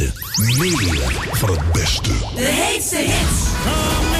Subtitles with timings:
[0.00, 0.12] beste.
[0.58, 2.12] Meer van het beste.
[2.34, 4.19] De heetste hits.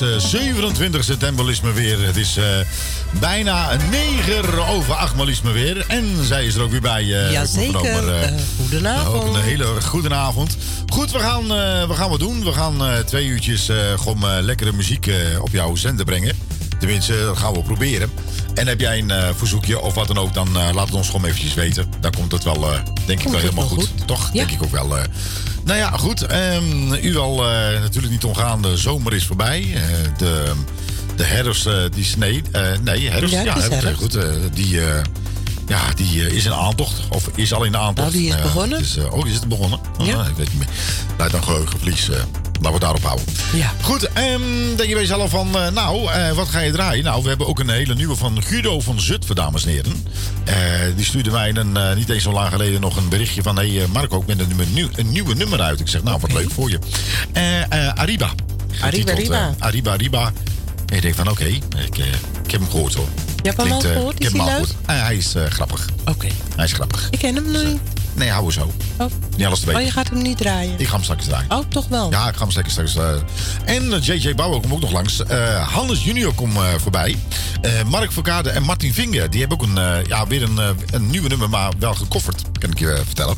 [0.00, 2.06] Is eh, 27 september, is me weer.
[2.06, 2.44] Het is eh,
[3.20, 5.84] bijna 9 over 8, maar me weer.
[5.88, 7.02] En zij is er ook weer bij.
[7.26, 7.72] eh, Jazeker.
[7.82, 9.14] maar, eh, Eh, goedenavond.
[9.28, 10.56] Ook een hele goede avond.
[10.92, 12.44] Goed, we gaan, eh, we gaan wat doen.
[12.44, 16.36] We gaan eh, twee uurtjes eh, gewoon eh, lekkere muziek eh, op jouw zender brengen.
[16.78, 18.10] Tenminste, dat gaan we proberen.
[18.54, 21.06] En heb jij een eh, verzoekje of wat dan ook, dan eh, laat het ons
[21.10, 21.86] gewoon eventjes weten.
[22.00, 23.88] Dan komt het wel, eh, denk ik wel helemaal wel goed.
[23.96, 24.06] goed.
[24.06, 24.26] Toch?
[24.32, 24.44] Ja.
[24.46, 24.96] Denk ik ook wel.
[25.64, 26.22] Nou ja, goed.
[26.26, 29.66] ehm, u al eh, natuurlijk niet omgaan, de zomer is voorbij.
[29.74, 29.82] Eh,
[30.18, 30.52] de,
[31.16, 32.16] de herfst, eh, die is...
[32.16, 32.42] Nee,
[32.82, 33.34] nee herfst.
[33.34, 34.00] Ja, is herfst, herfst.
[34.02, 34.18] Goed,
[34.54, 34.80] die...
[35.66, 36.92] ja, die is in aantocht.
[37.10, 38.08] Of is al in aantocht.
[38.08, 38.80] Nou, die is Ja, begonnen.
[38.80, 39.78] is, oh, is het begonnen?
[39.98, 40.24] Oh, Ja.
[40.26, 40.68] Ik weet niet meer.
[41.18, 42.08] Laat dan geheugenverlies.
[42.10, 42.16] eh
[42.60, 43.26] laten we het daarop houden.
[43.54, 43.72] Ja.
[43.82, 44.40] Goed, ehm
[44.76, 47.04] denk je bij jezelf van, nou, wat ga je draaien?
[47.04, 50.06] Nou, we hebben ook een hele nieuwe van Guido van Zutphen, dames en heren.
[50.54, 53.58] Eh, die stuurde mij een, eh, niet eens zo lang geleden nog een berichtje van...
[53.58, 55.80] hé, hey, eh, Marco, ik ben een, nieuw, een nieuwe nummer uit.
[55.80, 56.78] Ik zeg, nou, wat leuk voor je.
[58.70, 59.48] Getiteld, Arriba.
[59.48, 60.32] eh, Arriba, Arriba.
[60.86, 61.62] En ik denk van, oké, ik,
[62.44, 63.08] ik heb hem gehoord hoor.
[63.42, 64.14] Je hebt hem al eh, gehoord?
[64.14, 64.68] Ik Is hem hij al leuk?
[64.68, 65.02] gehoord.
[65.06, 65.88] Hij is grappig.
[66.04, 66.26] Oké.
[66.56, 67.08] Hij is grappig.
[67.10, 67.80] Ik ken hem nog niet.
[68.14, 68.72] Nee, hou zo.
[69.36, 69.80] Niet alles te weten.
[69.80, 70.74] oh, je gaat hem niet draaien?
[70.78, 71.50] Ik ga hem straks draaien.
[71.50, 72.10] Oh, toch wel?
[72.10, 72.70] Ja, ik ga hem straks.
[72.70, 73.74] straks eh.
[73.74, 75.24] En eh, JJ Bauer komt ook nog langs.
[75.24, 77.16] Eh Hannes Junior komt voorbij.
[77.86, 79.30] Mark Verkade en Martin Vinger.
[79.30, 80.58] Die hebben ook een, ja, weer een,
[80.90, 82.42] een nieuwe nummer, maar wel gekofferd.
[82.58, 83.36] Kan ik je vertellen.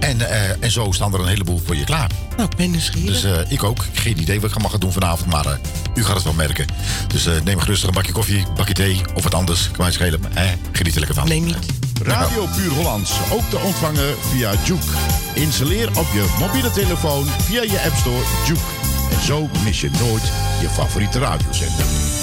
[0.00, 0.30] En,
[0.60, 2.10] en zo staan er een heleboel voor je klaar.
[2.36, 3.20] Nou, ik ben nieuwsgierig.
[3.20, 3.84] Dus ik ook.
[3.92, 5.58] Geen idee wat ik allemaal ga doen vanavond, maar
[5.94, 6.66] u gaat het wel merken.
[7.08, 9.70] Dus neem gerustig een bakje koffie, bakje thee of wat anders.
[9.70, 10.20] Kan mij schelen.
[10.34, 11.28] Eh, geniet er lekker van.
[11.28, 11.56] nee, niet.
[12.04, 14.96] Radio Puur Hollands, ook te ontvangen via Juke.
[15.34, 18.60] Installeer op je mobiele telefoon via je App Store Juke.
[19.10, 22.13] En zo mis je nooit je favoriete radiozender.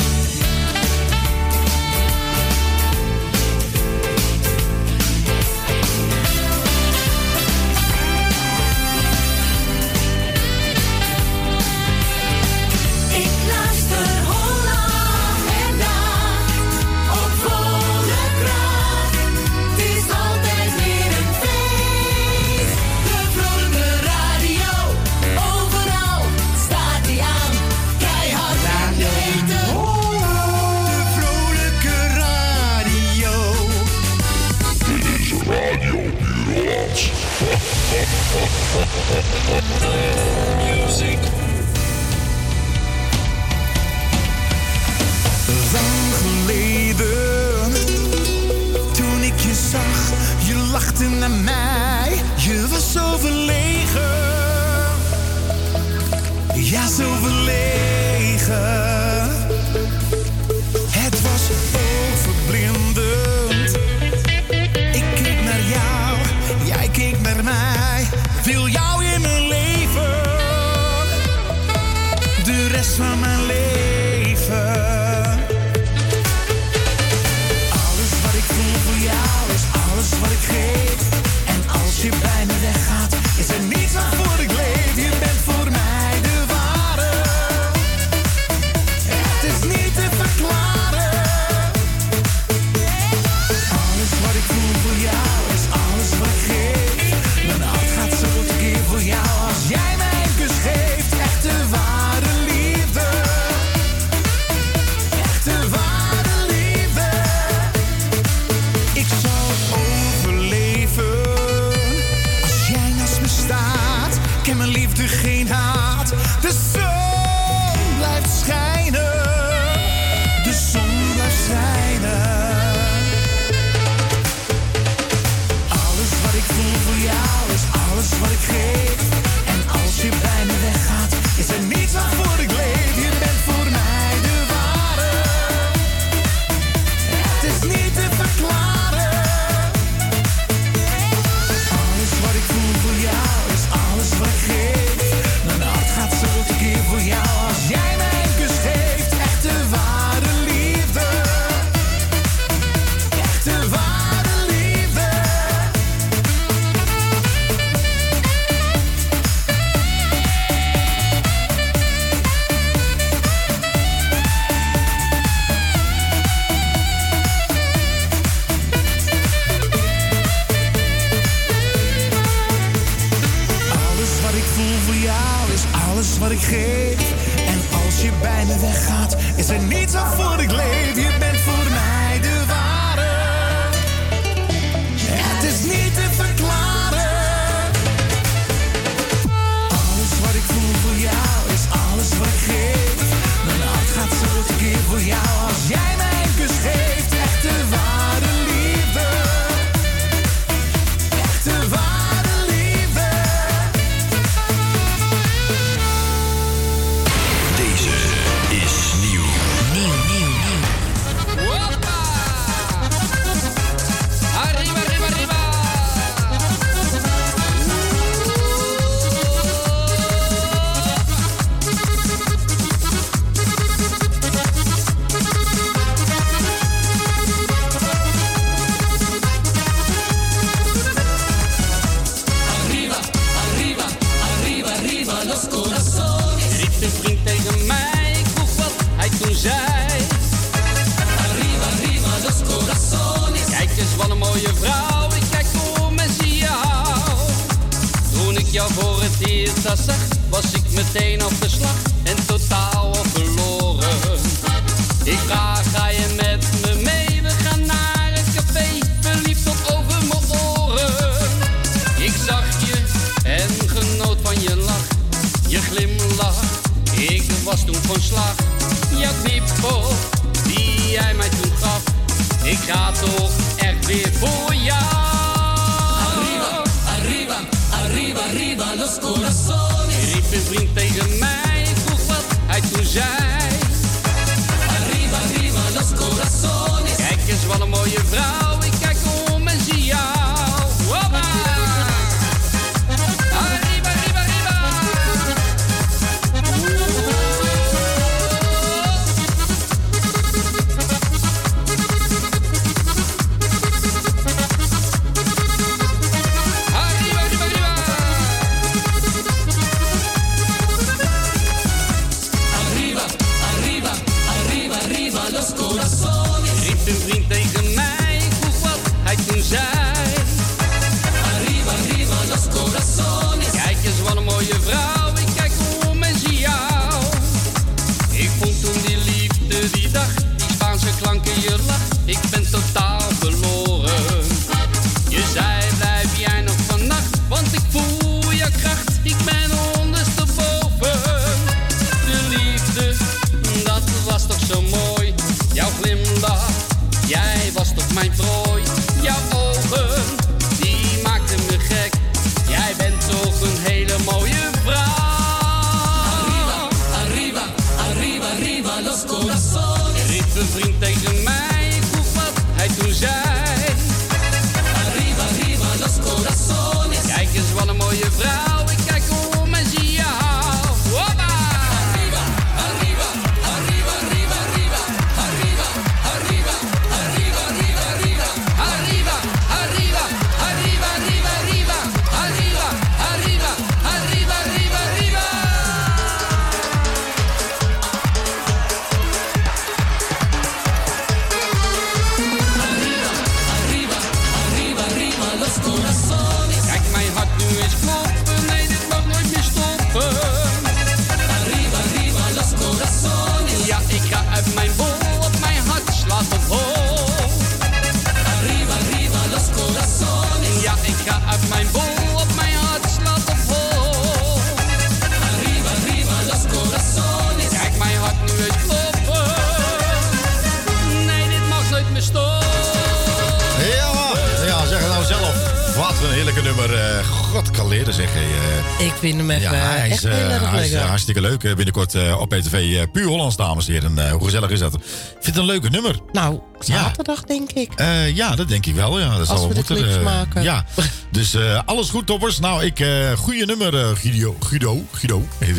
[429.01, 431.43] vind ja, hij is, echt eh, eh, hartstikke leuk.
[431.43, 434.09] Eh, binnenkort op PTV Puur Hollands, dames en heren.
[434.11, 434.73] hoe gezellig is dat?
[434.73, 434.81] Ik
[435.11, 435.99] vind het een leuke nummer.
[436.11, 437.71] Nou, zaterdag denk ik.
[438.13, 438.99] Ja, dat denk ik wel.
[438.99, 440.43] Ja, dat zal we, moeten, maken.
[440.43, 440.65] Ja,
[441.11, 442.39] dus alles goed, toppers.
[442.39, 442.85] Nou, ik,
[443.17, 444.35] goede nummer, Guido.
[444.39, 444.85] Guido.
[444.91, 445.27] Guido.
[445.39, 445.57] het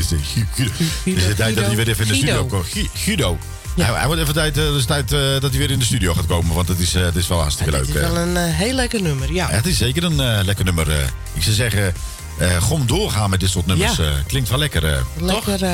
[1.05, 2.67] is de tijd dat hij weer even in de studio komt?
[2.95, 3.39] Guido.
[3.77, 3.95] Ja.
[3.95, 6.79] Hij, wordt even tijd, dus dat hij weer in de studio gaat komen, want het
[6.79, 7.87] is, het is wel hartstikke leuk.
[7.87, 9.49] Het is wel een heel lekker nummer, ja.
[9.49, 9.55] ja.
[9.55, 10.89] Het is zeker een lekker nummer.
[11.35, 11.95] ik zou zeggen,
[12.43, 13.99] eh, gewoon doorgaan met dit soort nummers.
[13.99, 15.69] Eh, klinkt wel lekker, eh, Lekker,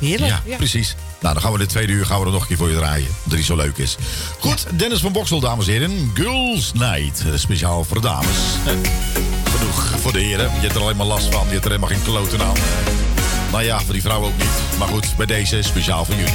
[0.00, 0.34] heerlijk.
[0.44, 0.94] Ja, precies.
[1.20, 2.76] Nou, dan gaan we de tweede uur gaan we er nog een keer voor je
[2.76, 3.08] draaien.
[3.22, 3.96] Omdat die zo leuk is.
[4.38, 6.10] Goed, Dennis van Boksel, dames en heren.
[6.14, 7.24] Girls Night.
[7.34, 8.36] Speciaal voor de dames.
[9.56, 10.50] Genoeg voor de heren.
[10.54, 11.46] Je hebt er alleen maar last van.
[11.46, 12.56] Je hebt er helemaal geen kloten aan.
[13.50, 14.78] Nou ja, voor die vrouwen ook niet.
[14.78, 16.34] Maar goed, bij deze speciaal voor jullie.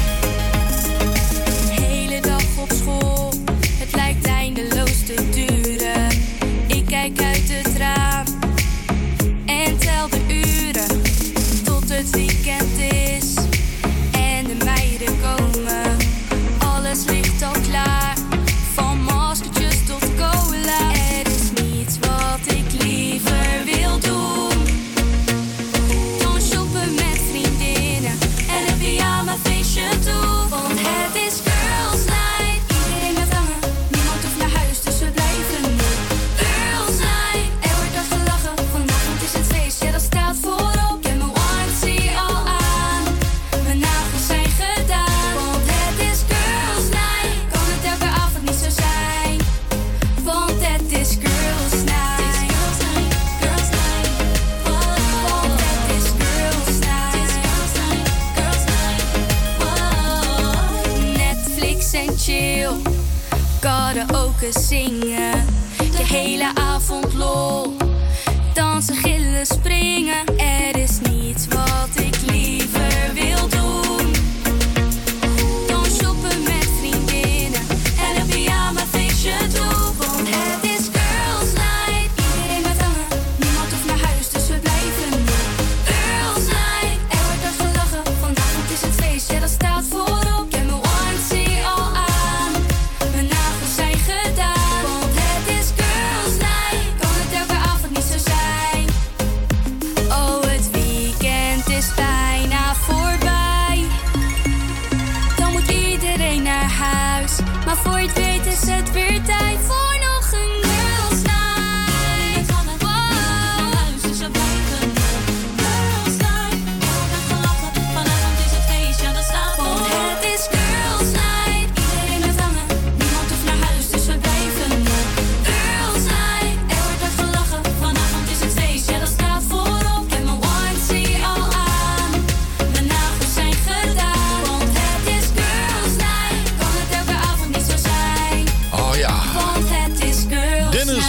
[64.39, 65.45] roken, zingen.
[65.77, 67.77] De hele avond lol.
[68.53, 70.37] Dansen, gillen, springen.
[70.37, 71.88] Er is niets wat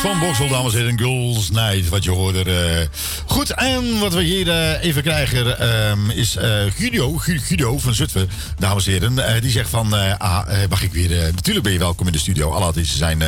[0.01, 2.89] van Boksel, dames en heren, Girls Night, wat je hoorde.
[3.31, 7.95] Goed, en wat we hier eh, even krijgen ehm, is eh Guido, Gu- Guido van
[7.95, 9.35] Zutphen, dames en heren.
[9.35, 12.51] eh, die zegt van, ah, mag ik weer, natuurlijk ben je welkom in de studio.
[12.51, 13.23] Alle artiesten zijn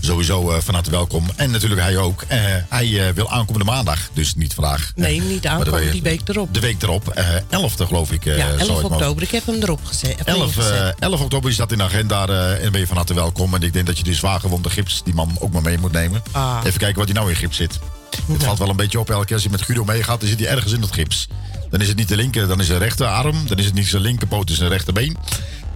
[0.00, 1.26] sowieso van harte welkom.
[1.36, 2.24] En natuurlijk hij ook.
[2.68, 4.92] Hij wil aankomende maandag, dus niet vandaag.
[4.94, 6.54] Nee, niet maar aankomen, de- die week erop.
[6.54, 8.24] De week erop, eh 11e geloof ik.
[8.24, 9.22] ja, zal 11 ik maar- oktober.
[9.22, 10.18] Ik heb hem erop gezet.
[10.18, 10.72] heb 11, ingezet.
[10.80, 13.54] eh, 11 oktober is dat in de agenda en dan ben je van harte welkom.
[13.54, 16.22] En ik denk dat je de zwaargewonde gips, die man ook maar mee moet nemen.
[16.30, 16.58] Ah.
[16.64, 17.78] Even kijken wat hij nou in gips zit.
[18.32, 20.38] Het valt wel een beetje op elke keer als je met Guido meegaat, dan zit
[20.40, 21.26] hij ergens in het gips.
[21.70, 23.46] Dan is het niet de linker, dan is het de rechterarm.
[23.46, 25.16] Dan is het niet zijn linkerpoot, het is zijn rechterbeen.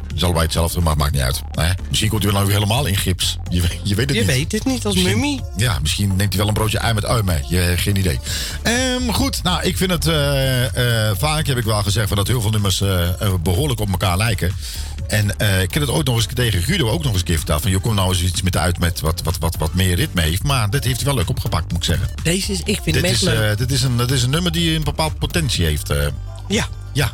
[0.07, 1.43] Het is allebei hetzelfde, maar maakt niet uit.
[1.89, 3.37] Misschien komt hij wel nou helemaal in gips.
[3.49, 4.31] Je, weet- je weet het Je niet.
[4.31, 5.41] weet het niet als Misschien- mummie.
[5.57, 7.43] Ja, misschien neemt hij wel een broodje ei met ui mee.
[7.49, 8.19] Je, geen idee.
[8.63, 10.07] Ehm, goed, nou, ik vind het...
[10.07, 13.09] eh, eh, vaak heb ik wel gezegd van dat heel veel nummers eh,
[13.43, 14.53] behoorlijk op elkaar lijken.
[15.09, 17.37] En eh, ik heb het ooit nog eens tegen Guido ook nog eens een keer
[17.37, 17.63] verteld.
[17.63, 20.21] Van, je komt nou eens iets met uit met wat, wat, wat, wat meer ritme
[20.21, 20.43] heeft.
[20.43, 22.09] Maar dit heeft hij wel leuk opgepakt, moet ik zeggen.
[22.23, 23.51] Deze is, ik vind Dit is, leuk.
[23.51, 25.91] eh, dit, is een, dit is een nummer die een bepaald potentie heeft.
[25.91, 26.07] eh.
[26.49, 26.67] ja.
[26.93, 27.13] Ja.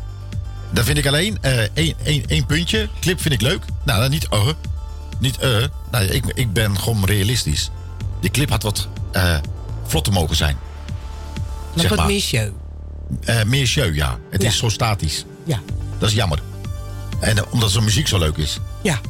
[0.72, 1.38] Dan vind ik alleen
[1.74, 2.88] één, één, één puntje.
[3.00, 3.64] Clip vind ik leuk.
[3.84, 4.46] Nou, niet eh.
[5.18, 5.56] Niet eh.
[5.90, 7.70] Nou, ik, ik ben gewoon realistisch.
[8.20, 8.88] Die clip had wat
[9.86, 10.56] vlotter mogen zijn.
[11.74, 12.48] Nog wat meer show.
[13.46, 14.18] Meer show, ja.
[14.30, 14.48] Het Ja.
[14.48, 15.24] is zo statisch.
[15.44, 15.60] Ja.
[15.98, 16.42] Dat is jammer.
[17.20, 18.58] En eh, omdat zijn muziek zo leuk is.
[18.82, 19.00] Ja.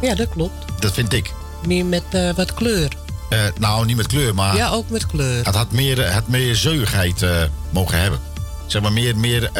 [0.00, 0.82] Ja, dat klopt.
[0.82, 1.32] Dat vind ik.
[1.66, 2.88] Meer met eh, wat kleur.
[3.28, 5.44] Eh, nou, niet met kleur, maar Ja, ook met kleur.
[5.44, 7.24] het had meer, het had meer zeugheid
[7.70, 8.20] mogen hebben.
[8.66, 9.16] Zeg maar meer...
[9.16, 9.50] meer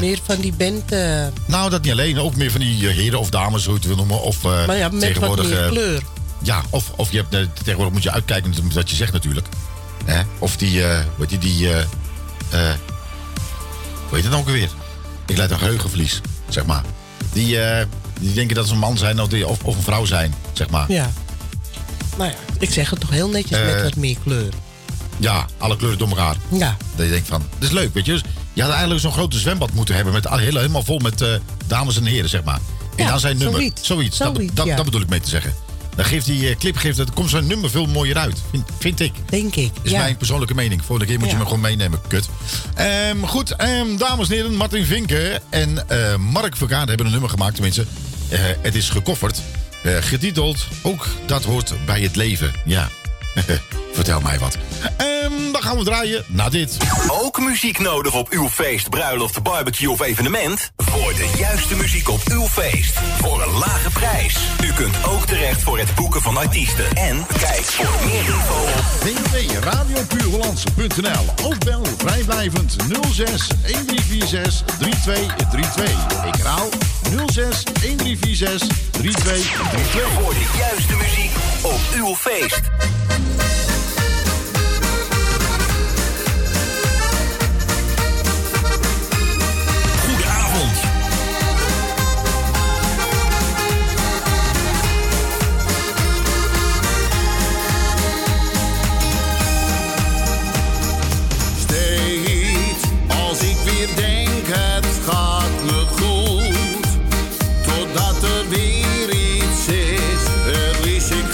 [0.00, 0.90] Meer van die band.
[1.46, 2.18] Nou, dat niet alleen.
[2.18, 4.22] Ook meer van die heren of dames, hoe je het wil noemen.
[4.22, 5.48] Of maar ja, met wat tegenwoordig...
[5.48, 6.02] meer eh, kleur.
[6.42, 9.46] Ja, of, of je hebt, tegenwoordig moet je uitkijken wat je zegt natuurlijk.
[10.04, 10.22] Hè?
[10.38, 10.82] Of die,
[11.16, 11.68] weet je, die,
[14.08, 14.68] hoe heet het nou ook weer?
[15.26, 16.82] Ik leid een geheugenverlies, zeg maar.
[17.32, 17.86] Die, eh,
[18.20, 20.70] die denken dat ze een man zijn of, die, of, of een vrouw zijn, zeg
[20.70, 20.92] maar.
[20.92, 21.10] Ja.
[22.16, 24.52] Nou ja, ik zeg het toch heel netjes Eh, met wat meer kleur.
[25.18, 26.36] Ja, alle kleuren door elkaar.
[26.50, 26.76] Ja.
[26.96, 28.12] Dat je denkt van, dat is leuk, weet je.
[28.12, 30.12] Dus je had eigenlijk zo'n grote zwembad moeten hebben.
[30.12, 31.28] Met al- hele- helemaal vol met eh,
[31.66, 32.60] dames en heren, zeg maar.
[32.96, 33.56] En Ja, dan zijn nummer.
[33.56, 33.86] zoiets.
[33.86, 34.76] Zoiets, dat, Zoiets, dat, ja.
[34.76, 35.54] dat bedoel ik mee te zeggen.
[35.96, 38.42] Dan geeft die eh, clip, geeft, het komt zo'n nummer veel mooier uit.
[38.50, 39.12] Vind, vind ik.
[39.30, 39.72] Denk ik.
[39.82, 39.98] is ja.
[39.98, 40.84] mijn persoonlijke mening.
[40.84, 42.00] Volgende keer moet je me gewoon meenemen.
[42.08, 42.28] Kut.
[42.74, 44.54] Ehm, goed, ehm, dames en heren.
[44.54, 47.54] Martin Vinken en eh, Mark Vergaard hebben een nummer gemaakt.
[47.54, 47.86] Tenminste,
[48.28, 49.42] eh, het is gekofferd.
[50.00, 52.52] getiteld Ook dat hoort bij het leven.
[52.64, 52.88] Ja.
[53.92, 54.56] Vertel mij wat.
[54.96, 56.76] Ehm, dan gaan we draaien naar dit.
[57.08, 60.70] Ook muziek nodig op uw feest, bruiloft, barbecue of evenement?
[60.76, 62.98] Voor de juiste muziek op uw feest.
[63.20, 64.36] Voor een lage prijs.
[64.64, 66.84] U kunt ook terecht voor het boeken van artiesten.
[66.94, 72.76] En kijk voor meer info op www.radiopuurhollandse.nl Ook bel vrijblijvend
[73.12, 76.24] 06 1346 3232.
[76.24, 76.68] Ik herhaal
[77.26, 80.12] 06 1346 3232.
[80.12, 82.60] voor de juiste muziek op uw feest.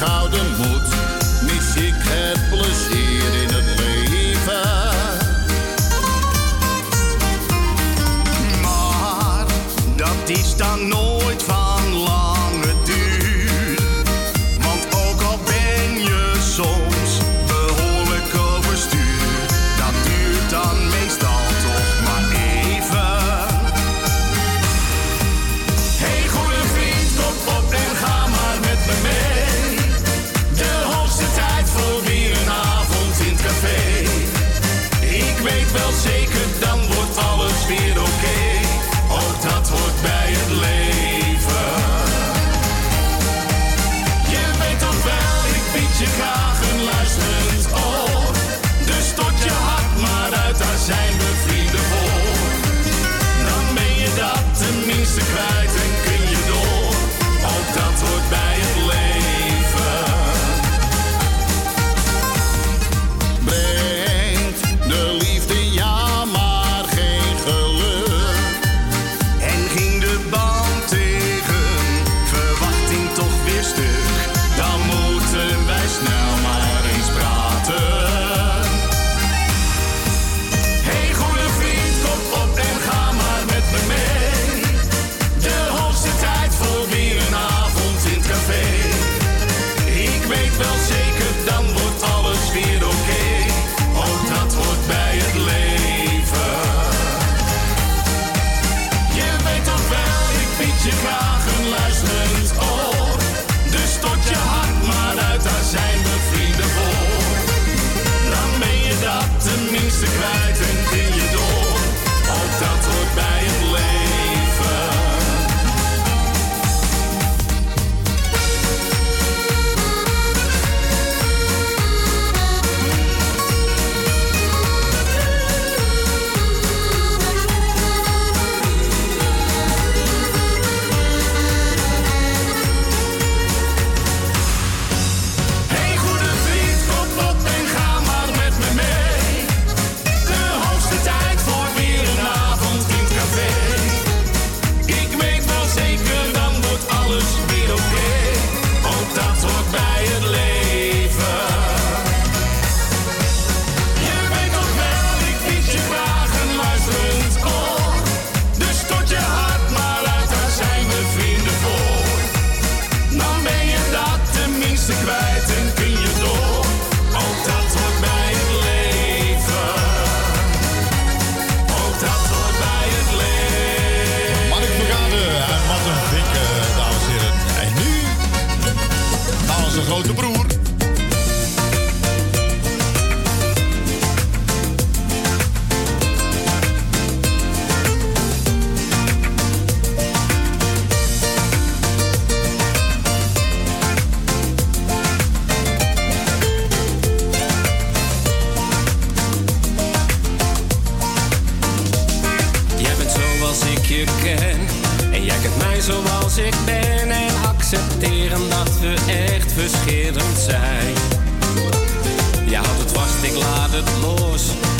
[0.02, 0.51] gehouden.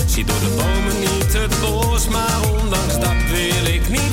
[0.07, 4.12] Zie door de bomen niet het bos, maar ondanks dat wil ik niet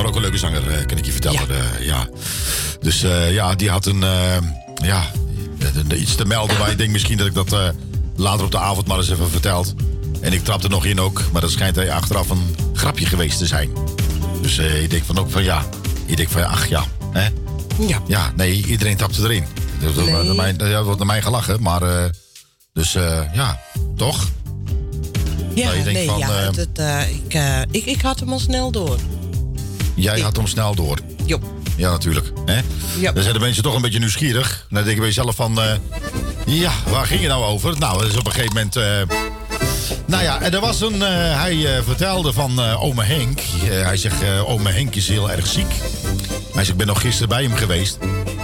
[0.00, 1.46] maar ook een leuke zanger, eh, kan ik je vertellen.
[1.48, 1.64] Ja.
[1.80, 2.08] ja.
[2.80, 4.36] Dus eh, ja, die had een, eh,
[4.82, 5.10] ja,
[5.94, 7.68] iets te melden waar ik denk misschien dat ik dat eh,
[8.16, 9.74] later op de avond maar eens even verteld.
[10.20, 13.46] En ik trapte nog in ook, maar dat schijnt eh, achteraf een grapje geweest te
[13.46, 13.70] zijn.
[14.42, 15.64] Dus eh, ik denk van ook van ja,
[16.06, 17.28] ik denk van ach ja, hè?
[17.86, 18.02] Ja.
[18.06, 19.44] Ja, nee, iedereen trapte erin.
[19.82, 20.34] Er wordt Nee.
[20.34, 22.04] naar mij- wordt naar mij gelachen, maar eh,
[22.72, 23.60] dus eh, ja,
[23.96, 24.28] toch?
[25.54, 26.28] Ja, Nou, nee, van, ja,
[26.74, 28.98] eh, eh, ik, eh, ik, ik had hem al snel door.
[29.94, 30.98] Jij had hem snel door.
[31.24, 31.42] Jop.
[31.76, 32.32] Ja, natuurlijk.
[32.46, 32.60] Hè?
[33.12, 34.66] Dan zijn de mensen toch een beetje nieuwsgierig.
[34.70, 35.60] Dan denk je bij jezelf van...
[35.60, 35.72] eh,
[36.46, 37.78] ja, waar ging je nou over?
[37.78, 38.76] Nou, dat is op een gegeven moment...
[38.76, 39.16] eh,
[40.06, 41.02] nou ja, er was een...
[41.02, 43.40] eh, hij vertelde van ome Henk.
[43.62, 44.14] Hij zegt,
[44.46, 45.72] ome Henk is heel erg ziek.
[46.52, 47.98] Hij zegt, ik ben nog gisteren bij hem geweest.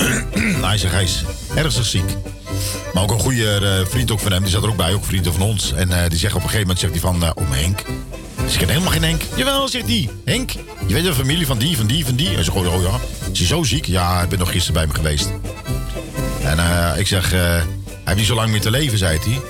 [0.63, 1.23] hij zegt, hij is
[1.55, 2.17] ernstig ziek.
[2.95, 5.33] Maar ook een goede vriend ook van hem, die zat er ook bij, ook vrienden
[5.33, 5.73] van ons.
[5.73, 7.81] En die zegt op een gegeven moment, zegt hij van, ome Henk.
[7.81, 9.23] Ik zeg, helemaal geen Henk.
[9.37, 10.11] Jawel, zegt die.
[10.25, 10.53] Henk,
[10.87, 12.29] je weet de familie van die, van die, van die.
[12.29, 13.01] Hij zegt, oh, oh ja,
[13.33, 13.85] is hij zo ziek?
[13.85, 15.31] Ja, ik ben nog gisteren bij hem geweest.
[16.43, 17.65] En eh, ik zeg, eh, hij
[18.05, 19.41] heeft niet zo lang meer te leven, zei hij.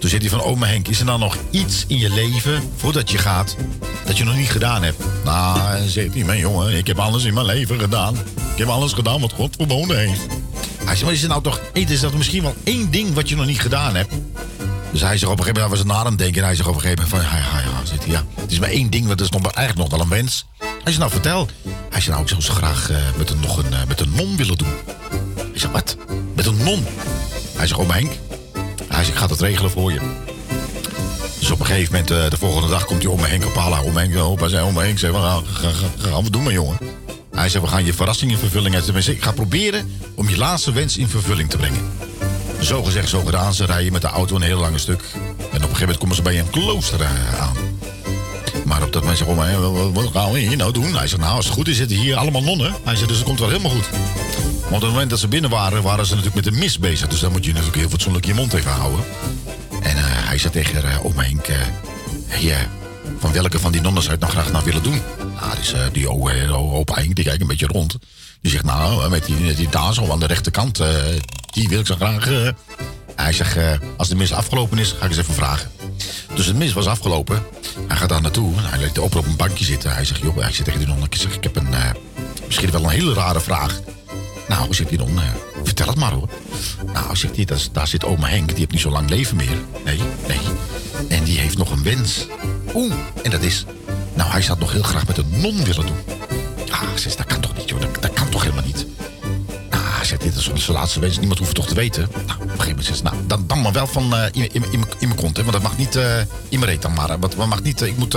[0.00, 3.10] Toen zegt hij van, oma Henk, is er nou nog iets in je leven, voordat
[3.10, 3.56] je gaat,
[4.04, 5.02] dat je nog niet gedaan hebt?
[5.24, 8.14] Nou, hij hij, mijn jongen, ik heb alles in mijn leven gedaan.
[8.52, 10.26] Ik heb alles gedaan wat God verboden heeft.
[10.84, 13.36] Hij zegt, maar is er nou toch, is dat misschien wel één ding wat je
[13.36, 14.14] nog niet gedaan hebt?
[14.94, 16.40] Dus hij zegt op een gegeven moment, hij was na hem denken.
[16.40, 18.24] En hij zegt op een gegeven moment van, ja, ja, ja, hij, ja.
[18.40, 20.46] Het is maar één ding, wat is nog, eigenlijk nog wel een wens.
[20.84, 21.48] Hij zegt, nou vertel.
[21.90, 24.12] Hij zegt, nou, ik zou zo graag eh, met, een, nog een, eh, met een
[24.14, 24.74] non willen doen.
[25.52, 25.96] Ik zeg, wat?
[26.34, 26.86] Met een non?
[27.56, 28.12] Hij zegt, oh Henk.
[28.88, 30.00] Hij zegt, ik ga dat regelen voor je.
[31.38, 33.82] Dus op een gegeven moment, eh, de volgende dag, komt hij om me Henk ophalen.
[33.82, 35.44] Om Henk, op, hij zei, om Henk, zei, wat
[35.98, 36.78] gaan, we doen, mijn jongen?
[37.32, 38.74] Hij zei, we gaan je verrassing in vervulling.
[38.74, 41.90] Hij zei, ik ga proberen om je laatste wens in vervulling te brengen.
[42.60, 43.54] Zo gezegd, zo gedaan.
[43.54, 45.02] Ze rijden met de auto een heel lange stuk.
[45.04, 47.06] En op een gegeven moment komen ze bij een klooster
[47.40, 47.63] aan.
[48.64, 49.60] Maar op dat moment zegt "Hé,
[49.92, 50.94] wat, gaan we hier nou doen?
[50.96, 52.74] Hij zegt, nou, als het goed is, zitten hier allemaal nonnen.
[52.84, 53.88] Hij zegt, dus het komt wel helemaal goed.
[54.60, 57.08] Want op het moment dat ze binnen waren, waren ze natuurlijk met de mis bezig.
[57.08, 59.04] Dus dan moet je natuurlijk heel fatsoenlijk je mond even houden.
[59.82, 62.58] En eh, hij zei tegen uh, oma Henk, eh, eh,
[63.18, 65.00] van welke van die nonnen zou je het nou graag nou willen doen?
[65.40, 67.96] Nou, dus, eh, die eh, opa Henk, die kijkt een beetje rond.
[68.40, 70.88] Die zegt, nou, met die, zo aan de rechterkant, eh,
[71.50, 72.52] die wil ik zo graag...
[73.16, 75.70] eh." Hij zegt, eh, als de mis afgelopen is, ga ik eens even vragen.
[76.34, 77.42] Dus het mis was afgelopen.
[77.88, 78.52] Hij gaat daar naartoe.
[78.56, 79.94] Hij legt op op een bankje zitten.
[79.94, 81.04] Hij zegt, joh, hij zit tegen die non.
[81.04, 81.90] Ik zeg, ik heb een, eh,
[82.46, 83.80] misschien wel een hele rare vraag.
[84.48, 85.24] Nou, zegt die non, eh,
[85.64, 86.28] vertel het maar hoor.
[86.92, 88.48] Nou, zegt hij, daar, zit oma Henk.
[88.48, 89.58] Die heeft niet zo lang leven meer.
[89.84, 90.40] Nee, nee.
[91.08, 92.26] En die heeft nog een wens.
[92.74, 93.64] Oeh, en dat is...
[94.14, 95.96] Nou, hij zou nog heel graag met een non willen doen.
[96.70, 97.53] Ah, zegt, dat kan toch
[100.04, 101.18] Nou, zegt dit is zijn laatste wens.
[101.18, 102.08] Niemand hoeft toch te weten.
[102.12, 104.54] Nou, op een gegeven moment zegt ze, nou, dan, dan maar wel van eh, in,
[104.54, 105.42] in, in, mijn- kont, hè.
[105.42, 107.08] Want dat mag niet eh, in mijn reet dan maar.
[107.08, 108.16] Want dat mag niet, eh, ik moet...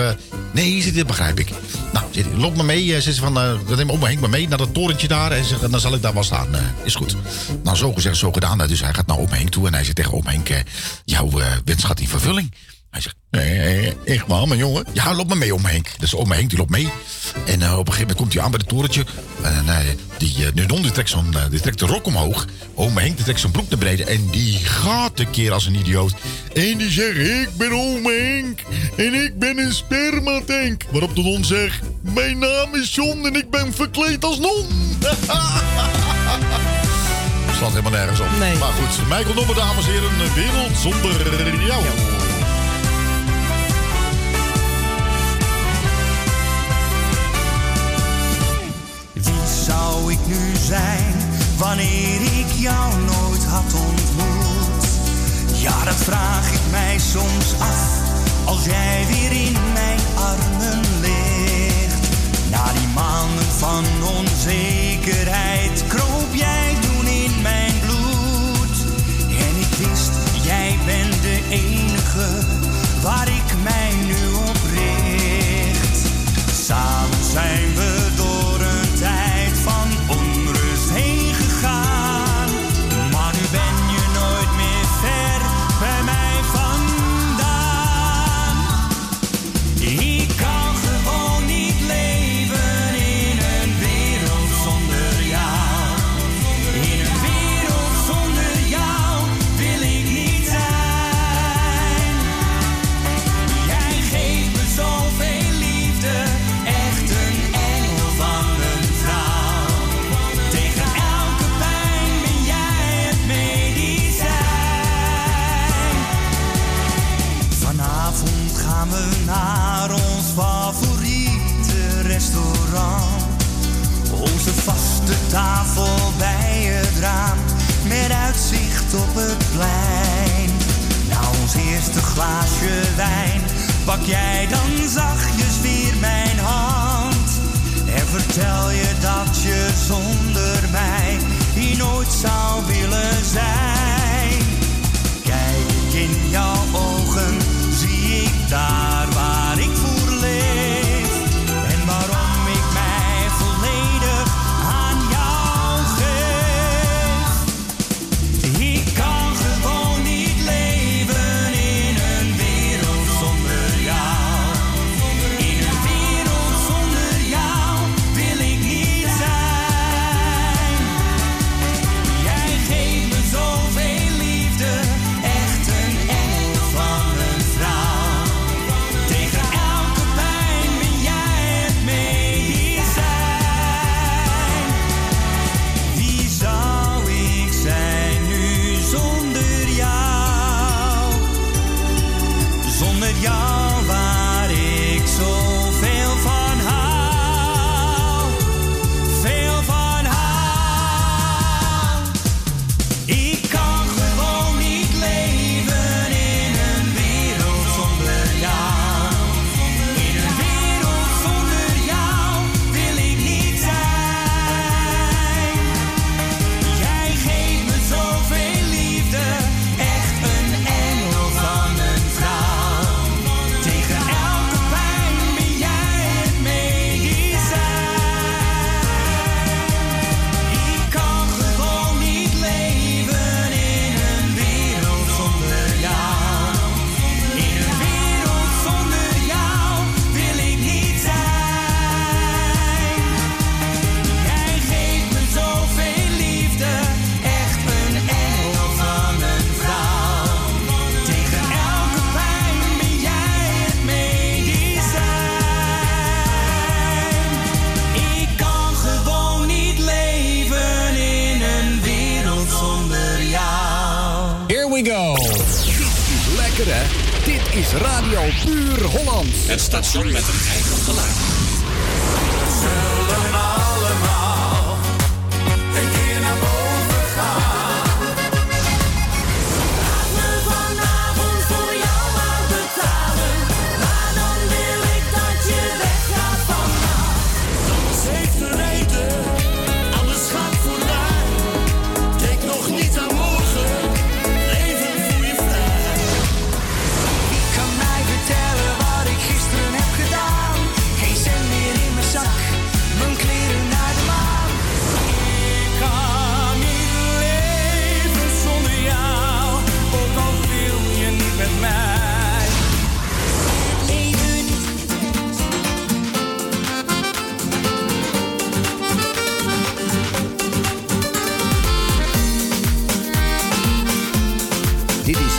[0.54, 1.50] nee, hij, dat begrijp ik.
[1.94, 3.02] Nou, hij, loop maar mee.
[3.02, 5.32] zegt ze van, dan neem oma Henk maar mee naar dat torentje daar.
[5.32, 6.48] En dan zal ik daar wel staan.
[6.84, 7.16] is goed.
[7.64, 8.58] Nou, zo gezegd, zo gedaan.
[8.58, 9.68] Dus hij gaat naar oma Henk toe.
[9.68, 10.50] En hij zegt tegen oma Henk,
[11.06, 11.30] jouw
[11.66, 12.52] wens gaat in vervulling.
[12.98, 14.86] Hij zegt, nee, nee, echt waar, mijn jongen.
[14.94, 15.90] Ja, loop maar mee, oma Henk.
[16.00, 16.90] Dus oma Henk, die loopt mee.
[17.46, 19.06] En eh, op een gegeven moment komt hij aan bij het torentje.
[19.42, 19.78] En eh,
[20.18, 22.46] die uh, Nudon, die trekt, zo'n, eh, die trekt de rok omhoog.
[22.74, 24.08] Oma Henk, die trekt zijn broek naar beneden.
[24.08, 26.14] En die gaat een keer als een idioot.
[26.54, 28.60] En die zegt, ik ben oma Henk.
[28.96, 30.84] En ik ben een spermatank.
[30.92, 34.66] Waarop de non zegt, mijn naam is John en ik ben verkleed als non.
[37.58, 38.28] Slaat helemaal nergens op.
[38.40, 38.58] Nee.
[38.58, 40.10] Maar goed, Michael Nommer, dames en heren.
[40.20, 41.84] Een wereld zonder jou.
[49.98, 51.16] Zou ik nu zijn
[51.58, 54.86] wanneer ik jou nooit had ontmoet?
[55.54, 57.90] Ja, dat vraag ik mij soms af
[58.46, 62.10] als jij weer in mijn armen ligt.
[62.52, 63.84] Na die maanden van
[64.18, 68.78] onzekerheid kroop jij toen in mijn bloed.
[69.30, 70.12] En ik wist,
[70.44, 72.46] jij bent de enige
[73.02, 75.98] waar ik mij nu op richt.
[76.66, 77.67] Samen zijn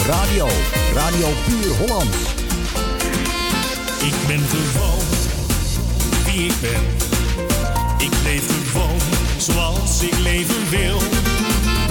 [0.08, 0.48] radio.
[0.94, 2.14] Radio Puur Holland.
[4.00, 5.06] Ik ben gewoon
[6.24, 6.82] wie ik ben.
[7.98, 9.00] Ik leef gewoon
[9.36, 10.96] zoals ik leven wil.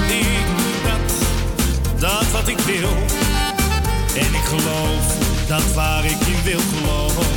[0.07, 1.13] Ik doe dat,
[1.99, 2.89] dat wat ik wil.
[4.15, 7.37] En ik geloof dat waar ik in wil geloven.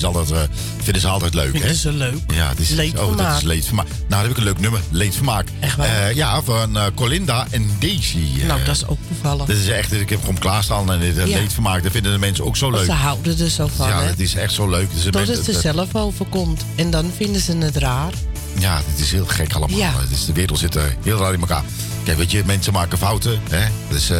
[0.00, 1.50] is altijd, eh, uh, vinden ze altijd leuk.
[1.50, 2.18] Vinden ze leuk?
[2.34, 3.10] Ja, het is leedvermaak.
[3.10, 3.86] Oh, dat is leedvermaak.
[3.86, 4.80] Nou, dan heb ik een leuk nummer.
[4.90, 5.48] Leedvermaak.
[5.60, 8.26] Echt eh, ja, van eh, Colinda en Daisy.
[8.46, 9.46] nou, dat is ook toevallig.
[9.46, 11.82] Dat is echt, ik heb gewoon klaarstaan en dit leedvermaak.
[11.82, 12.84] Dat vinden de mensen ook zo leuk.
[12.84, 13.88] Ze houden er zo van.
[13.88, 14.88] Ja, het is echt zo leuk.
[14.94, 16.64] Dus dat het er zelf overkomt.
[16.74, 18.12] En dan vinden ze het raar.
[18.58, 19.78] Ja, dit is heel gek allemaal.
[19.78, 19.92] Ja.
[20.10, 21.64] is de wereld zit heel raar in elkaar.
[22.04, 23.40] Kijk, weet je, mensen maken fouten.
[23.50, 23.66] Hè?
[23.88, 24.10] Dat, is,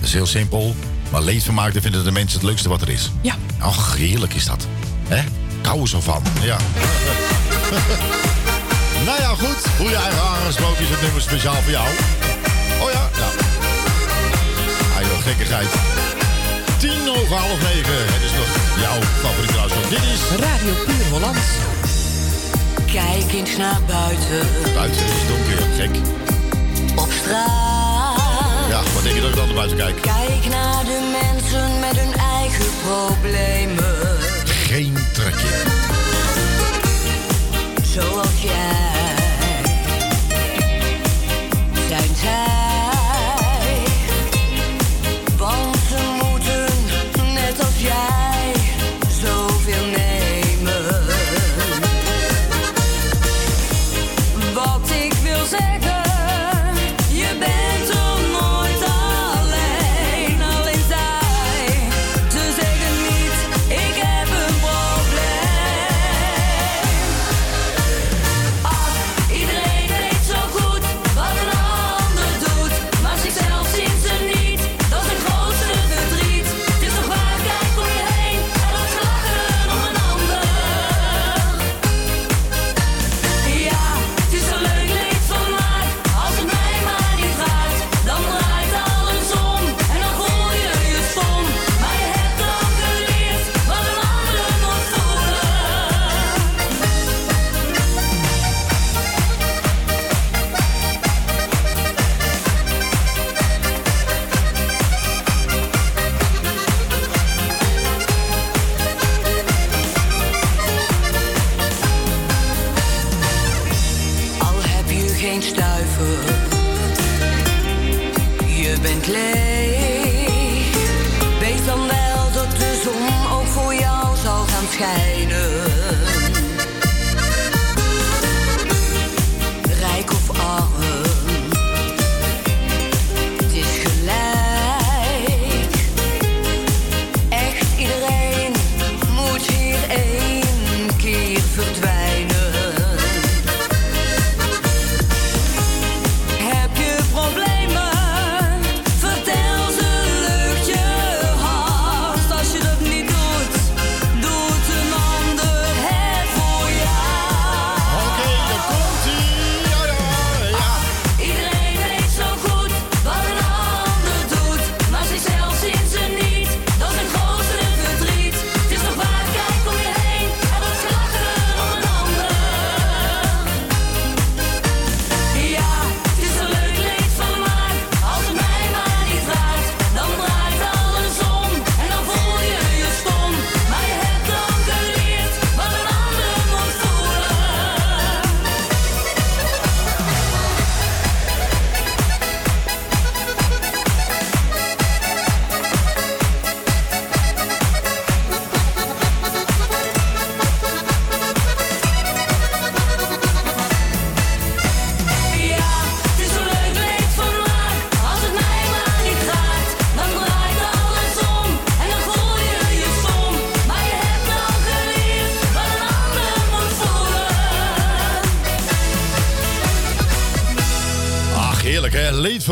[0.00, 0.74] is heel simpel.
[1.10, 3.10] Maar leedvermaak, dat vinden de mensen het leukste wat er is.
[3.20, 3.34] Ja.
[3.62, 4.66] Och, heerlijk is dat.
[5.08, 5.22] Hè?
[5.60, 6.22] Kouwen zo van.
[6.40, 6.56] Ja.
[9.06, 9.60] nou ja, goed.
[9.78, 11.88] Hoe je eigen aangesproken is het nummer speciaal voor jou.
[12.80, 13.08] Oh ja?
[13.16, 13.28] ja.
[14.96, 15.68] Ah joh, gekkigheid.
[16.78, 17.92] 10 over half 9.
[18.12, 18.48] Het is nog
[18.80, 20.20] jouw favoriete Want Dit is...
[20.46, 21.36] Radio Puur Holland.
[22.92, 24.48] Kijk eens naar buiten.
[24.74, 25.96] Buiten is donker, gek.
[26.96, 28.68] Op straat.
[28.68, 30.00] Ja, wat denk je dat ik dan naar buiten kijk?
[30.00, 33.93] Kijk naar de mensen met hun eigen problemen.
[34.74, 35.62] Geen trekje.
[37.82, 39.14] Zoals jij.
[41.88, 42.63] Zijn zij.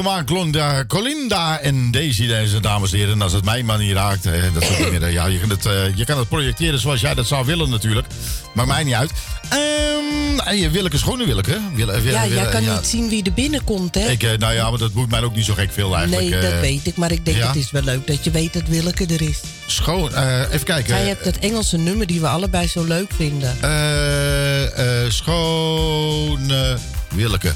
[0.03, 3.13] Leedvermaak Colinda, Colinda en Daisy, deze dames en heren.
[3.15, 5.67] En als het mij maar niet raakt, hè, dat niet meer, ja, je, kan het,
[5.67, 8.07] eh, je kan het projecteren zoals jij dat zou willen natuurlijk.
[8.55, 9.11] Maakt mij niet uit.
[9.49, 11.59] Ehm en je Willeke, schone Willeke.
[11.75, 12.75] Wille, Wille- Ja, jij kan ja.
[12.75, 14.09] niet zien wie er binnenkomt, hè?
[14.09, 16.31] Ik, eh, nou ja, maar dat moet mij ook niet zo gek veel eigenlijk.
[16.31, 16.61] nee, dat eh.
[16.61, 16.97] weet ik.
[16.97, 17.47] Maar ik denk, ja?
[17.47, 19.41] het is wel leuk dat je weet dat Willeke er is.
[19.67, 20.09] Schoon,
[20.51, 20.89] even kijken.
[20.97, 23.57] Zij hebt dat Engelse nummer die we allebei zo leuk vinden.
[23.61, 26.79] Eh, schone
[27.15, 27.53] Willeke.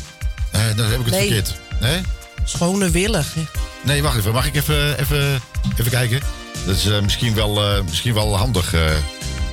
[0.51, 1.27] Eh, dan heb ik het Nee.
[1.27, 1.55] verkeerd.
[1.81, 2.01] Nee?
[2.47, 3.35] Schone Willig.
[3.35, 3.43] hè.
[3.83, 4.33] Nee, wacht even.
[4.33, 5.41] Mag ik even, even,
[5.79, 6.21] even kijken?
[6.67, 8.75] Dat is eh, misschien, wel, eh, misschien wel handig.
[8.75, 8.81] eh.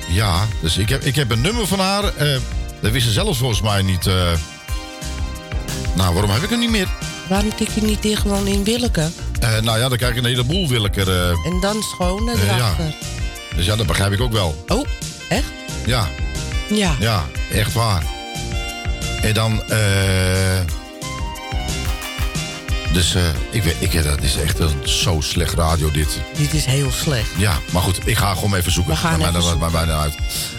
[0.10, 2.02] ja, dus ik heb, ik heb een nummer van haar.
[2.82, 4.06] dat wist ze zelfs volgens mij niet.
[5.96, 6.88] nou, waarom heb ik hem niet meer?
[7.28, 9.10] Waarom tik je niet in gewoon in Willeke?
[9.62, 11.36] Nou ja, dan krijg ik een heleboel Willeke.
[11.46, 12.56] En dan Schone Eh, ja.
[12.56, 12.94] erachter.
[13.56, 14.64] dus ja, dat begrijp ik ook wel.
[14.68, 14.86] Oh,
[15.30, 15.52] echt?
[15.86, 16.08] Ja,
[16.70, 16.96] Ja.
[17.00, 18.04] ja, echt waar.
[19.22, 19.64] En dan...
[19.70, 19.80] eh
[22.94, 26.20] dus eh, ik weet, ik, dat is echt een zo slecht radio dit.
[26.38, 27.30] Dit is heel slecht.
[27.38, 28.94] Ja, maar goed, ik ga gewoon even zoeken.
[28.94, 30.16] We gaan even maakt mij dan uit.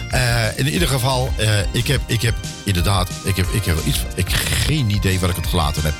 [0.09, 3.99] Eh, in ieder geval, eh, ik, heb, ik heb inderdaad, ik heb, ik heb iets,
[4.15, 5.93] ik geen idee waar ik het gelaten heb.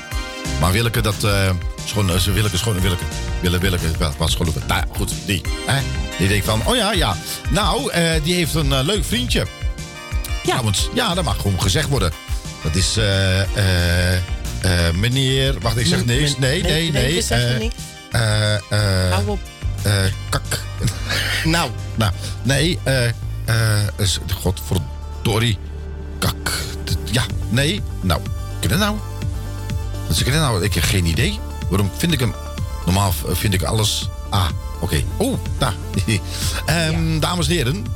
[0.60, 1.50] Maar Willeke, dat, eh
[1.84, 3.04] schoon, eh, Willeke, schoon, Willeke,
[3.40, 5.80] Wille, Willeke, wat, wat schoon, nou ja, goed, die, hè?
[6.18, 7.16] Die denkt van, oh ja, ja.
[7.50, 7.90] Nou,
[8.22, 9.38] die heeft een leuk vriendje.
[9.38, 9.46] Ja.
[10.42, 12.12] Trouwens, ja, dat mag gewoon gezegd worden.
[12.62, 13.40] Dat is eh,
[14.60, 15.56] eh, meneer.
[15.60, 17.14] Wacht, ik zeg Nee, nee, nee, nee.
[17.14, 17.70] we zeggen
[18.10, 18.54] eh, eh,
[19.06, 19.38] eh, Hou op.
[19.82, 19.92] eh,
[20.28, 20.60] kak.
[21.44, 22.78] nou, nou, nee.
[22.82, 23.08] eh
[23.96, 25.58] is- godverdorie.
[26.18, 26.52] Kak.
[27.04, 27.82] Ja, nee.
[28.00, 28.20] Nou,
[28.60, 28.96] ken je nou?
[30.06, 30.64] Wat ik nou?
[30.64, 31.38] Ik heb geen idee.
[31.68, 32.34] Waarom vind ik hem?
[32.84, 34.08] Normaal vind ik alles.
[34.30, 34.48] Ah,
[34.80, 35.02] oké.
[35.18, 35.72] Oeh, nou.
[36.66, 37.86] Ehm, Dames en heren,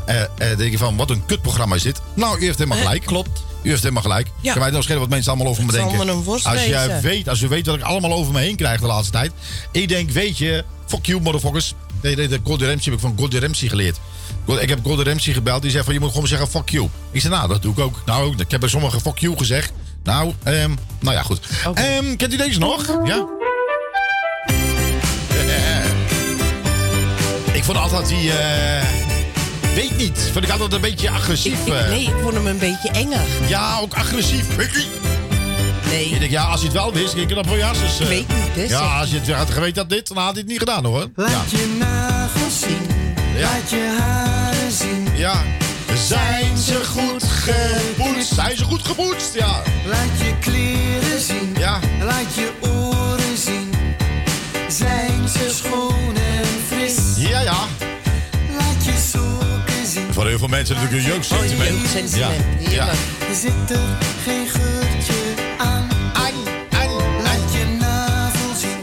[0.56, 2.00] denk je van wat een kutprogramma is dit?
[2.14, 3.04] Nou, u heeft helemaal gelijk.
[3.04, 3.42] klopt.
[3.62, 4.28] U heeft helemaal gelijk.
[4.40, 4.52] Ja.
[4.52, 6.08] Kan mij nou schelen wat mensen allemaal over me Het denken?
[6.08, 8.80] een worst als jij weet, als u weet wat ik allemaal over me heen krijg
[8.80, 9.32] de laatste tijd.
[9.72, 11.74] Ik denk, weet je, fuck you, motherfuckers.
[12.02, 13.98] Nee, nee, de Ramsay heb ik van Gordon Ramsay geleerd.
[14.60, 15.62] Ik heb Gordon Ramsay gebeld.
[15.62, 16.88] Die zei van, je moet gewoon zeggen fuck you.
[17.10, 18.02] Ik zei, nou, dat doe ik ook.
[18.06, 19.72] Nou, ik heb bij sommigen fuck you gezegd.
[20.02, 21.40] Nou, ehm, nou ja, goed.
[21.74, 22.98] Ehm, kent u deze nog?
[23.04, 23.26] Ja?
[27.58, 28.32] ik vond altijd die...
[28.32, 29.19] eh,
[29.74, 30.30] weet niet.
[30.32, 31.66] Vond ik altijd een beetje agressief.
[31.66, 31.88] Ik- eh.
[31.88, 33.20] nee, ik vond hem een beetje enger.
[33.48, 34.56] Ja, ook agressief.
[34.56, 34.86] Weet je?
[35.88, 36.04] Nee.
[36.08, 37.72] Ik denk, ja, als hij het wel wist, ging ik dat voor ja.
[37.72, 38.70] Dus, eh, Ik weet niet, hè, zeg.
[38.70, 41.00] Ja, als je het had geweten dat dit, dan had hij het niet gedaan hoor.
[41.16, 41.22] Ja.
[41.24, 42.86] Laat je nagels zien,
[43.36, 43.40] Ja.
[43.40, 45.08] laat je haren zien.
[45.14, 45.42] ja.
[46.06, 48.34] Zijn ze goed gepoetst?
[48.34, 49.34] Zijn ze goed gepoetst?
[49.34, 49.62] Ja.
[49.86, 51.78] Laat je kleren zien, Ja.
[52.04, 53.70] laat je oren zien.
[54.68, 56.96] Zijn ze schoon en fris?
[57.28, 57.58] Ja, ja.
[58.58, 59.39] Laat je zien.
[60.12, 61.70] Voor heel veel mensen natuurlijk een jeugdsentiment.
[61.70, 62.70] Oh, jeugdsentiment, Ja.
[62.70, 62.84] ja.
[62.84, 62.98] heerlijk.
[63.40, 65.14] Zit er geen geurtje
[65.58, 65.88] aan?
[67.22, 68.78] Laat je navel zien,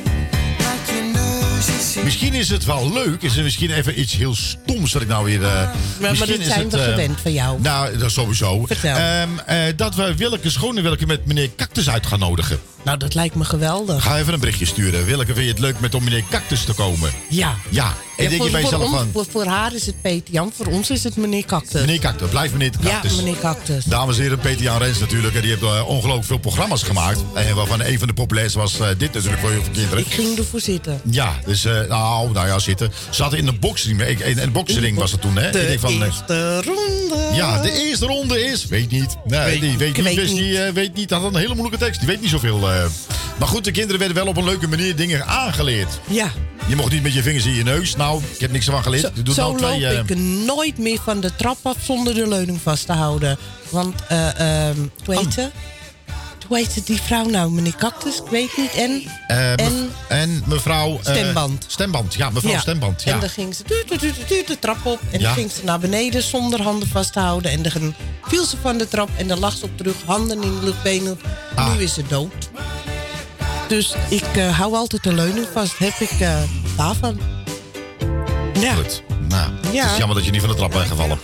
[0.59, 2.03] laat je neus eens zien.
[2.03, 3.21] Misschien is het wel leuk.
[3.21, 5.43] Is er misschien even iets heel stoms wat ik nou weer...
[5.43, 7.61] eh, Maar, maar misschien dat is zijn het, we eh, gewend van jou.
[7.61, 8.65] Nou, dat sowieso.
[8.65, 8.95] Vertel.
[8.97, 12.59] Ehm, eh, dat we Willeke Schonewilke met meneer Cactus uit gaan nodigen.
[12.87, 14.03] Nou, dat lijkt me geweldig.
[14.03, 15.05] Ga even een berichtje sturen.
[15.05, 17.11] Willeke, vind je het leuk met om meneer Cactus te komen?
[17.29, 17.55] Ja.
[17.69, 17.93] Ja.
[18.17, 19.09] En Ja, denk je voor, bij voor, jezelf ons- van...
[19.13, 21.81] voor, voor haar is het Peter Jan, voor ons is het meneer Cactus.
[21.81, 23.15] Meneer Cactus, blijf meneer ja, Cactus.
[23.15, 23.83] meneer Cactus.
[23.83, 25.35] Dames en heren, Peter Jan Rens natuurlijk.
[25.35, 27.19] En die heeft eh, ongelooflijk veel programma's gemaakt.
[27.33, 29.99] En waarvan een van de populairste was eh, dit natuurlijk voor je kinderen.
[29.99, 31.01] Ik ging ervoor zitten.
[31.09, 32.91] Ja, dus eh, nou, nou ja, zitten.
[33.09, 34.01] Ze in de boxring.
[34.01, 35.51] In, in de boxring was het toen, hè?
[35.51, 37.29] De Ik denk van, eerste ronde.
[37.35, 38.65] ja, de eerste ronde is.
[38.65, 39.15] Weet niet.
[39.25, 40.05] Nee, Weet- die weet ik niet.
[40.05, 40.39] weet dus niet.
[40.39, 41.09] die weet niet.
[41.09, 41.99] Dat had een hele moeilijke tekst.
[41.99, 42.69] Die weet niet zoveel.
[42.83, 42.89] Eh.
[43.39, 45.99] Maar goed, de kinderen werden wel op een leuke manier dingen aangeleerd.
[46.07, 46.31] Ja.
[46.67, 47.95] Je mocht niet met je vingers in je neus.
[47.95, 49.03] Nou, ik heb niks ervan geleerd.
[49.03, 49.81] Zo, Je doet zo nou twee.
[49.81, 53.37] loop eh, ik nooit meer van de trap af zonder de leuning vast te houden.
[53.69, 55.49] Want, eh ehm hoe heet ze?
[56.47, 57.51] Hoe heet ze, die vrouw nou?
[57.51, 58.17] Meneer Cactus?
[58.17, 58.71] Ik weet niet.
[58.71, 60.93] En, eh, en en mevrouw.
[60.93, 61.65] eh, Stemband.
[61.67, 62.59] Stemband, ja, mevrouw Ja.
[62.59, 63.03] Stemband.
[63.03, 63.13] Ja.
[63.13, 63.63] En dan ging ze
[64.47, 64.99] de trap op.
[65.11, 65.25] En Ja.
[65.25, 67.51] dan ging ze naar beneden zonder handen vast te houden.
[67.51, 70.59] En dan viel ze van de trap en dan lag ze op terug, handen in
[70.59, 71.19] de lucht, benen.
[71.55, 71.73] Ah.
[71.75, 72.49] Nu is ze dood.
[73.67, 75.77] Dus ik eh, hou altijd de leuning vast.
[75.77, 76.11] Heb ik
[76.77, 77.19] daarvan.
[78.59, 78.73] Ja.
[78.73, 79.03] Goed.
[79.27, 79.81] Nou, Ja.
[79.83, 81.19] het is jammer dat je niet van de trap bent gevallen.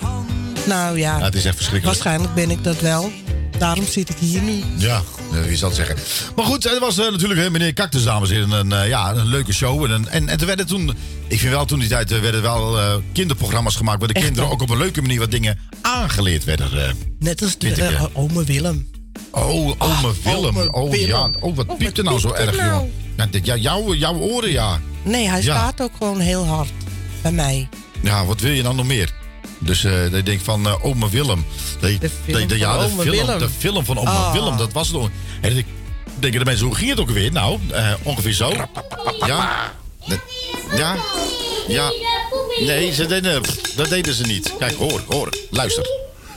[0.65, 1.99] Nou ja, Ja, het is echt verschrikkelijk.
[2.01, 3.11] waarschijnlijk ben ik dat wel.
[3.57, 4.63] Daarom zit ik hier nu.
[4.77, 5.01] Ja,
[5.31, 5.95] eh, wie zal het zeggen.
[6.35, 8.51] Maar goed, het was eh, natuurlijk meneer Cactus, dames en heren.
[8.51, 9.83] Een, eh, ja, een leuke show.
[9.83, 10.89] En, en, en er werden toen,
[11.27, 13.99] ik vind wel toen die tijd, er werden wel eh, kinderprogramma's gemaakt...
[13.99, 16.85] waar de Echt kinderen ook op een leuke manier wat dingen aangeleerd werden.
[16.87, 16.93] eh.
[17.19, 18.89] Net als de eh, ome Willem.
[19.31, 20.57] Oh, ome Willem.
[20.57, 21.07] ome oh Willem.
[21.07, 22.89] ja, oh, wat Oh, piept er wat nou zo er erg, nou?
[23.17, 24.79] Ja, dit- ja, jouw, jouw oren, ja.
[25.03, 25.55] Nee, hij Ja.
[25.57, 26.69] staat ook gewoon heel hard
[27.21, 27.69] bij mij.
[28.01, 29.09] Ja, wat wil je dan nog meer?
[29.65, 31.45] Dus eh dat ik denk van eh, oma Willem.
[31.79, 33.39] De, De film de- ja, van de oma film, Willem.
[33.39, 34.33] de film van oma Ah.
[34.33, 34.97] Willem, dat was het.
[35.41, 35.63] En dan
[36.19, 37.31] denken de mensen, hoe ging het ook alweer?
[37.31, 38.51] Nou, eh, ongeveer zo.
[39.25, 39.71] Ja.
[40.05, 40.19] De-
[40.75, 40.95] ja.
[41.67, 41.91] Ja.
[42.59, 43.41] Nee, ze deden,
[43.75, 44.53] dat deden ze niet.
[44.59, 45.87] Kijk, hoor, hoor, luister.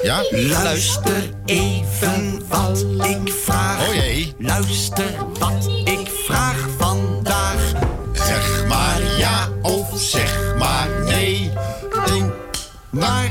[0.03, 0.24] Ja?
[0.31, 3.89] Luister even wat ik vraag.
[3.89, 4.35] Oh jee.
[4.39, 7.72] Luister wat ik vraag vandaag.
[8.14, 11.51] Zeg maar ja of zeg maar nee.
[12.07, 12.33] Denk
[12.99, 13.30] maar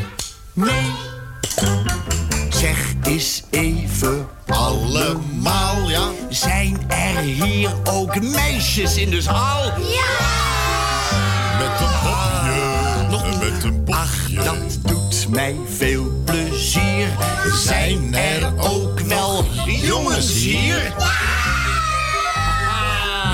[0.54, 0.92] Nee.
[2.50, 4.28] Zeg eens even.
[4.48, 6.10] allemaal, ja.
[6.30, 9.64] Zijn er hier ook meisjes in de zaal?
[11.58, 13.50] Met een popje.
[13.50, 14.44] Met een Ach, popje.
[14.44, 17.08] dat doet mij veel plezier.
[17.64, 20.94] Zijn er ook wel jongens hier?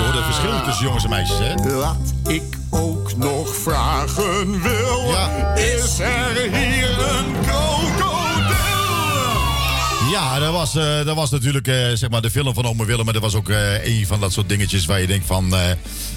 [0.02, 1.76] Je hoort het verschil tussen jongens en meisjes, hè?
[1.76, 5.54] Wat ik ook nog vragen wil, Ja.
[5.56, 8.10] is er hier een krokodil?
[10.12, 13.04] Ja, dat was, eh, dat was natuurlijk eh, zeg maar de film van Ome Willem.
[13.06, 15.54] Maar dat was ook eh, een van dat soort dingetjes waar je denkt van...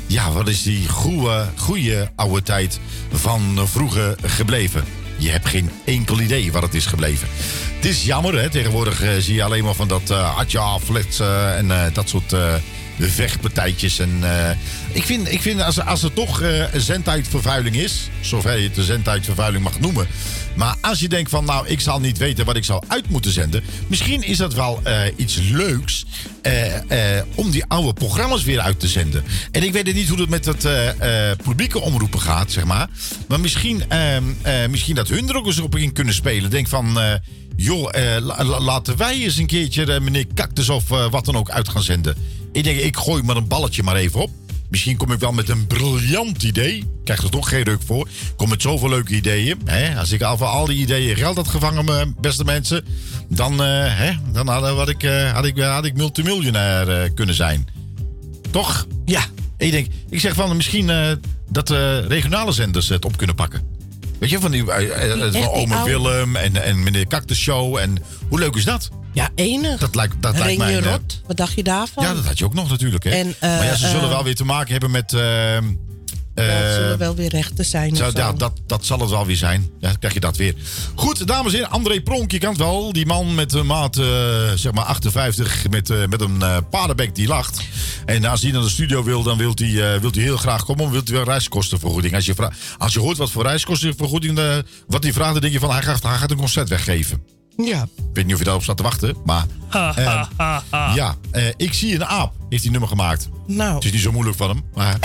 [0.07, 2.80] ja, wat is die goede, goede oude tijd
[3.12, 4.85] van vroeger gebleven?
[5.18, 7.28] Je hebt geen enkel idee waar het is gebleven.
[7.76, 8.51] Het is jammer, hè.
[8.51, 11.20] Tegenwoordig zie je alleen maar van dat uh, atja, flits
[11.57, 12.35] en dat soort...
[12.99, 13.99] vechtpartijtjes.
[13.99, 14.51] En, eh,
[14.92, 18.84] ik vind, ik vind als, als er toch eh zendtijdvervuiling is, zover je het de
[18.84, 20.07] zendtijdvervuiling mag noemen.
[20.57, 23.32] Maar als je denkt van, nou, ik zal niet weten wat ik zou uit moeten
[23.32, 23.62] zenden.
[23.86, 26.05] Misschien is dat wel eh, iets leuks
[27.34, 29.24] om die oude programma's weer uit te zenden.
[29.51, 30.66] En ik weet niet hoe het met het
[31.42, 32.88] publieke omroepen gaat, zeg maar.
[33.28, 36.51] Maar misschien, ehm, eh, misschien dat hun er ook eens op in kunnen spelen.
[36.51, 36.99] Denk van,
[37.57, 41.36] joh, eh, la- la- laten wij eens een keertje meneer Cactus of eh, wat dan
[41.36, 42.16] ook uit gaan zenden.
[42.55, 44.30] Ik denk, ik gooi maar een balletje maar even op.
[44.68, 46.76] Misschien kom ik wel met een briljant idee.
[46.76, 48.07] Ik krijg er toch geen ruk voor.
[48.09, 49.61] Ik kom met zoveel leuke ideeën.
[49.64, 49.98] Hè?
[49.98, 52.84] Als ik al voor al die ideeën geld had gevangen, mijn beste mensen.
[53.28, 54.12] Dan, eh, hè?
[54.32, 57.68] dan had, ik, eh, had, ik, had ik multimiljonair eh, kunnen zijn.
[58.50, 58.86] Toch?
[59.05, 59.24] Ja.
[59.59, 61.12] Ik denk, ik zeg van misschien eh,
[61.50, 63.62] dat de regionale zenders het op kunnen pakken.
[64.18, 67.76] Weet je, van die, eh, eh, van Ome Willem en, en meneer Cactus Show.
[67.76, 67.98] En
[68.28, 68.90] hoe leuk is dat?
[69.14, 69.80] Ja, enig.
[69.80, 70.78] Dat lijkt, dat lijkt mij...
[70.78, 72.04] Eh, Rot, wat dacht je daarvan?
[72.04, 73.04] ja, dat had je ook nog natuurlijk.
[73.04, 73.10] Hè?
[73.10, 75.12] En, eh, maar ja, ze zullen eh, wel weer te maken hebben met...
[75.12, 75.62] eh, eh,
[76.34, 77.96] Ja, het zullen wel weer rechten zijn.
[77.96, 78.10] zo.
[78.14, 79.70] ja, dat, dat zal het wel weer zijn.
[79.80, 80.54] Ja, dan krijg je dat weer.
[80.94, 81.70] Goed, dames en heren.
[81.72, 82.92] André Pronk, je kent wel.
[82.92, 84.04] Die man met een maat, eh,
[84.54, 87.60] zeg maar 58, met, eh, met een eh paardenbek die lacht.
[88.06, 90.64] En als hij naar de studio wil, dan wil hij, eh, wil hij heel graag
[90.64, 90.90] komen.
[90.90, 92.14] Wil hij wel reiskostenvergoeding.
[92.14, 92.34] Als je,
[92.78, 94.56] als je hoort wat voor reiskostenvergoeding, eh,
[94.86, 97.22] wat hij vraagt, dan denk je van, hij gaat, hij gaat een concert weggeven.
[97.57, 97.82] Ja.
[97.82, 99.44] Ik weet niet of je daarop staat te wachten, maar...
[99.70, 103.28] eh, ja, eh, ik zie een aap, heeft hij nummer gemaakt.
[103.46, 103.74] Nou.
[103.74, 104.96] Het is niet zo moeilijk van hem, maar...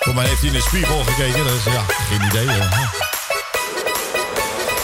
[0.00, 2.46] Voor mij heeft hij in de spiegel gekeken, dus ja, geen idee.
[2.46, 2.78] eh.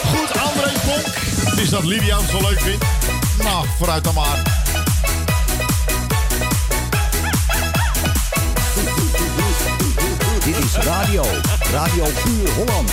[0.05, 1.14] Goed, André Ponk.
[1.51, 2.84] Het is dat Lydia het zo leuk vindt.
[3.43, 4.43] Nou, vooruit dan maar.
[10.45, 11.22] Dit is radio.
[11.72, 12.91] Radio Puur Holland.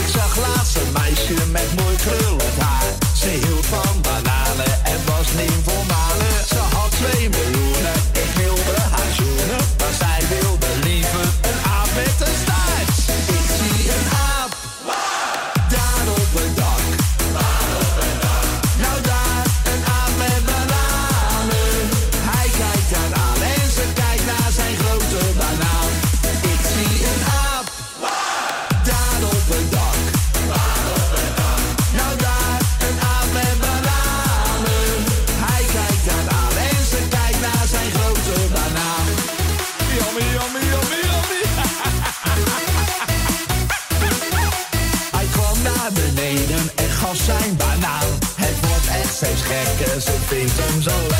[0.00, 2.92] Ik zag laatst een meisje met mooi krullend haar.
[3.14, 5.77] Ze hield van bananen en was nymphomane.
[49.18, 51.17] zij is gek ze vindt hem zo leuk.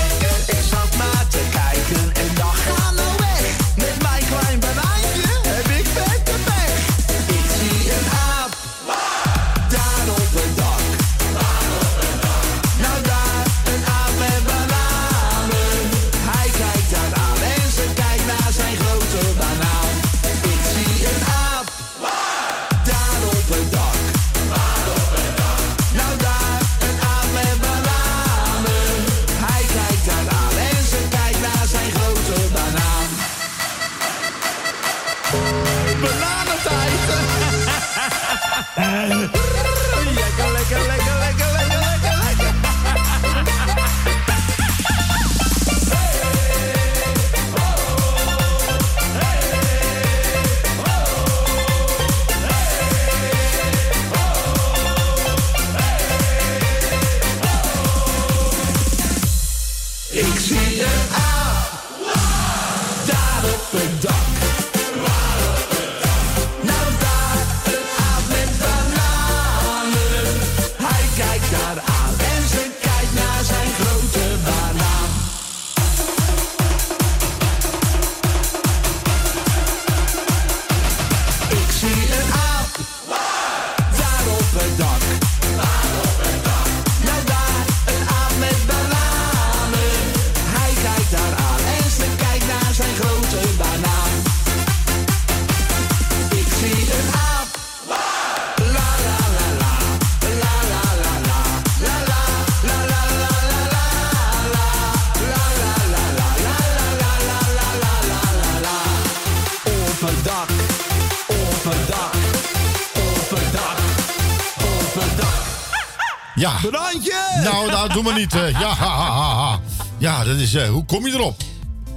[118.03, 118.35] Doe maar niet.
[118.35, 118.51] eh.
[118.51, 119.61] ja, ha, ha, ha, ha.
[119.99, 120.55] Ja, dat is...
[120.55, 121.37] eh, hoe kom je erop?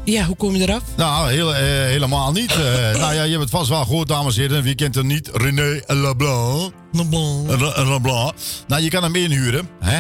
[0.06, 0.82] Ja, hoe kom je eraf?
[0.98, 2.56] Nou, heel, eh, helemaal niet.
[3.00, 4.64] Nou ja, je hebt het vast wel gehoord, dames en heren.
[4.64, 5.30] Wie kent hem niet?
[5.34, 6.74] René Leblanc.
[6.92, 7.50] Leblanc.
[7.88, 8.34] Leblanc.
[8.68, 9.70] Nou, je kan hem inhuren.
[9.80, 10.00] Hè?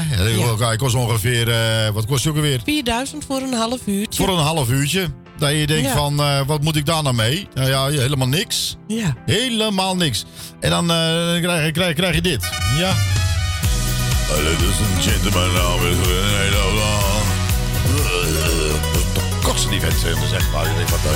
[0.66, 1.54] Hij kost ongeveer,
[1.93, 2.60] wat kost hij ook alweer?
[2.66, 4.24] 4000 voor een half uurtje.
[4.26, 5.08] Voor een half uurtje.
[5.38, 5.95] Dat je denkt Ja.
[5.95, 7.47] van, wat moet ik daar nou mee?
[7.54, 8.76] Nou ja, helemaal niks.
[8.88, 9.16] Ja.
[9.26, 10.26] Helemaal niks.
[10.60, 10.86] En dan
[11.41, 12.49] krijg, je- krijg, krijg je dit.
[12.78, 12.93] Ja.
[14.39, 15.97] Ladies and gentlemen, nou is
[16.51, 17.25] Leblanc.
[19.13, 20.13] De kortste die zeg.
[20.13, 20.67] Dat is echt waar.
[20.67, 21.11] Je denkt, wat eh,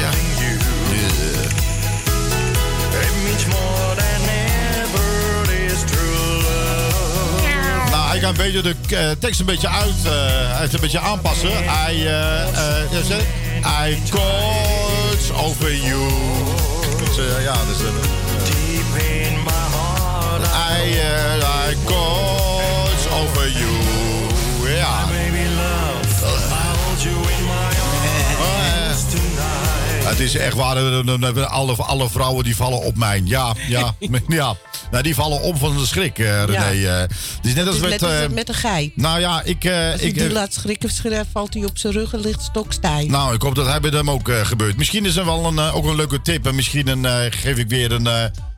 [0.00, 0.10] Ja.
[7.90, 11.00] Nou, hij kan een beetje de eh, tekst een beetje uit, hij heeft een beetje
[11.00, 11.50] aanpassen.
[11.52, 13.22] Hij, ja, zeg,
[13.88, 14.02] I
[15.32, 16.08] over you.
[16.98, 18.21] Dus, ja, dus...
[21.12, 23.70] I, eh, I coach over you.
[24.76, 25.04] Ja.
[25.04, 25.30] Eh,
[30.12, 30.76] Het is echt waar.
[30.76, 33.22] eh, eh, eh, Alle, alle vrouwen die vallen op mij.
[33.24, 33.94] Ja, ja.
[34.28, 34.54] ja.
[34.90, 36.68] Nou, die vallen om van de schrik, eh, René.
[36.68, 36.92] Ja.
[36.92, 37.10] Het
[37.42, 37.90] is net als met...
[37.90, 38.96] net als het met een geit.
[38.96, 39.66] nou ja, ik...
[39.92, 40.90] Als ik die laat schrikken,
[41.32, 43.08] valt hij op zijn rug en ligt stokstijf.
[43.08, 44.76] nou, ik hoop dat hij bij hem ook gebeurt.
[44.76, 46.46] Misschien is er wel een, ook een leuke tip.
[46.46, 48.08] En misschien een, geef ik weer een...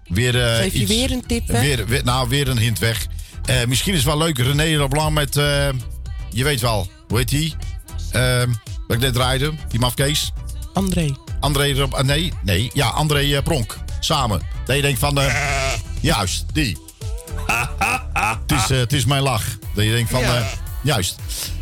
[0.09, 1.47] weer, eh, Geef je iets- weer een tip?
[1.49, 3.07] Weer, weer- nou, weer een hint weg.
[3.45, 4.39] Eh, misschien is het wel leuk.
[4.39, 5.37] René Leblanc met...
[5.37, 5.69] eh,
[6.31, 7.55] je weet wel, hoe heet die?
[8.11, 8.49] Ehm
[8.87, 9.53] wat ik net draaide.
[9.69, 10.33] Die mafkees.
[10.73, 11.17] André.
[11.41, 11.87] André...
[12.03, 12.71] Nee, nee.
[12.73, 13.79] Ja, André Pronk.
[14.01, 14.41] Samen.
[14.67, 15.21] Dat je denkt van...
[15.21, 15.35] eh,
[16.01, 16.79] juist, die.
[18.13, 19.45] Het is, eh, het is mijn lach.
[19.75, 20.21] Dat je denkt van...
[20.21, 20.37] Ja.
[20.37, 20.45] eh,
[20.83, 21.17] juist.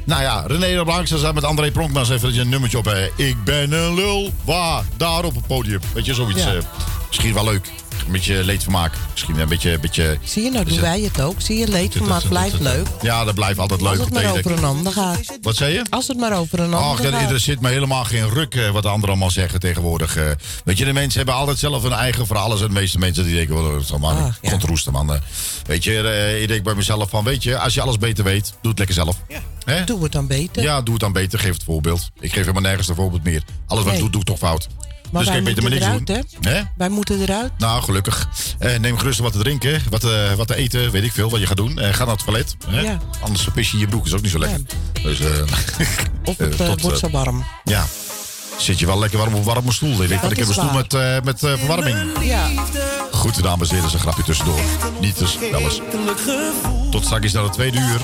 [0.04, 2.88] Nou ja, René Leblanc zal met André Pronk maar eens even een nummertje op.
[3.16, 4.32] ik ben een lul.
[4.44, 4.84] Waar?
[4.96, 5.80] Daar op het podium.
[5.94, 6.42] Weet je, zoiets.
[6.42, 6.54] Ja.
[6.54, 6.62] eh,
[7.08, 7.68] misschien wel leuk.
[8.06, 8.92] Een beetje leedvermaak.
[9.10, 9.78] Misschien een beetje...
[9.78, 11.40] beetje Zie je, nou doen wij het ook.
[11.40, 12.86] Zie je, leedvermaak blijft leuk.
[13.02, 13.90] ja, dat blijft altijd leuk.
[13.90, 15.38] Als het maar over een ander gaat.
[15.42, 15.84] Wat zei je?
[15.90, 17.30] Als het maar over een Ach, ander er, gaat.
[17.30, 20.16] er zit me helemaal geen ruk eh, wat de anderen allemaal zeggen tegenwoordig.
[20.16, 20.24] eh.
[20.64, 22.58] weet je, de mensen hebben altijd zelf hun eigen verhalen.
[22.60, 24.50] En de meeste mensen die denken, wel, dat maar Ach, ja.
[24.50, 25.12] kontroesten, man.
[25.14, 25.20] eh.
[25.66, 28.52] Weet je, eh, ik denk bij mezelf van, weet je, als je alles beter weet,
[28.60, 29.16] doe het lekker zelf.
[29.64, 29.84] Hè?
[29.84, 30.62] Doe het dan beter.
[30.62, 31.38] Ja, doe het dan beter.
[31.38, 32.10] Geef het voorbeeld.
[32.20, 33.42] Ik geef helemaal nergens een voorbeeld meer.
[33.66, 34.68] Alles wat ik doe, doe ik toch fout.
[35.12, 36.52] Maar dus wij ik beter maar moeten niks eruit, doen.
[36.52, 36.62] Hè?
[36.76, 37.52] Wij moeten eruit.
[37.58, 38.28] Nou, gelukkig.
[38.58, 41.40] Eh, neem gerust wat te drinken, wat, eh, wat te eten, weet ik veel, wat
[41.40, 41.78] je gaat doen.
[41.78, 42.56] Eh, ga naar het toilet.
[42.66, 42.80] Hè?
[42.80, 42.98] Ja.
[43.20, 44.60] Anders pis je je broek, is ook niet zo lekker.
[45.02, 45.28] Dus, eh,
[46.24, 47.44] Of het tot, wordt zo warm.
[47.64, 47.86] ja.
[48.58, 50.02] Zit je wel lekker warm op warme stoel.
[50.02, 51.96] Ik, denk, want ik heb dat een is stoel met, eh, met verwarming.
[52.20, 52.48] Ja.
[53.12, 54.60] Goed, dames en heren, is een grapje tussendoor.
[55.00, 55.80] Niet dus, wel eens.
[56.90, 58.00] Tot straks naar de tweede uur.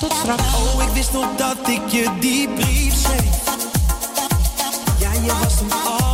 [0.00, 0.42] Tot straks.
[0.42, 3.40] Oh, ik wist nog dat ik je die brief schreef.
[4.98, 6.11] Ja, je was hem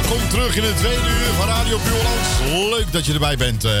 [0.00, 2.70] terug in het tweede uur van Radio Puurlands.
[2.70, 3.64] Leuk dat je erbij bent.
[3.64, 3.72] eh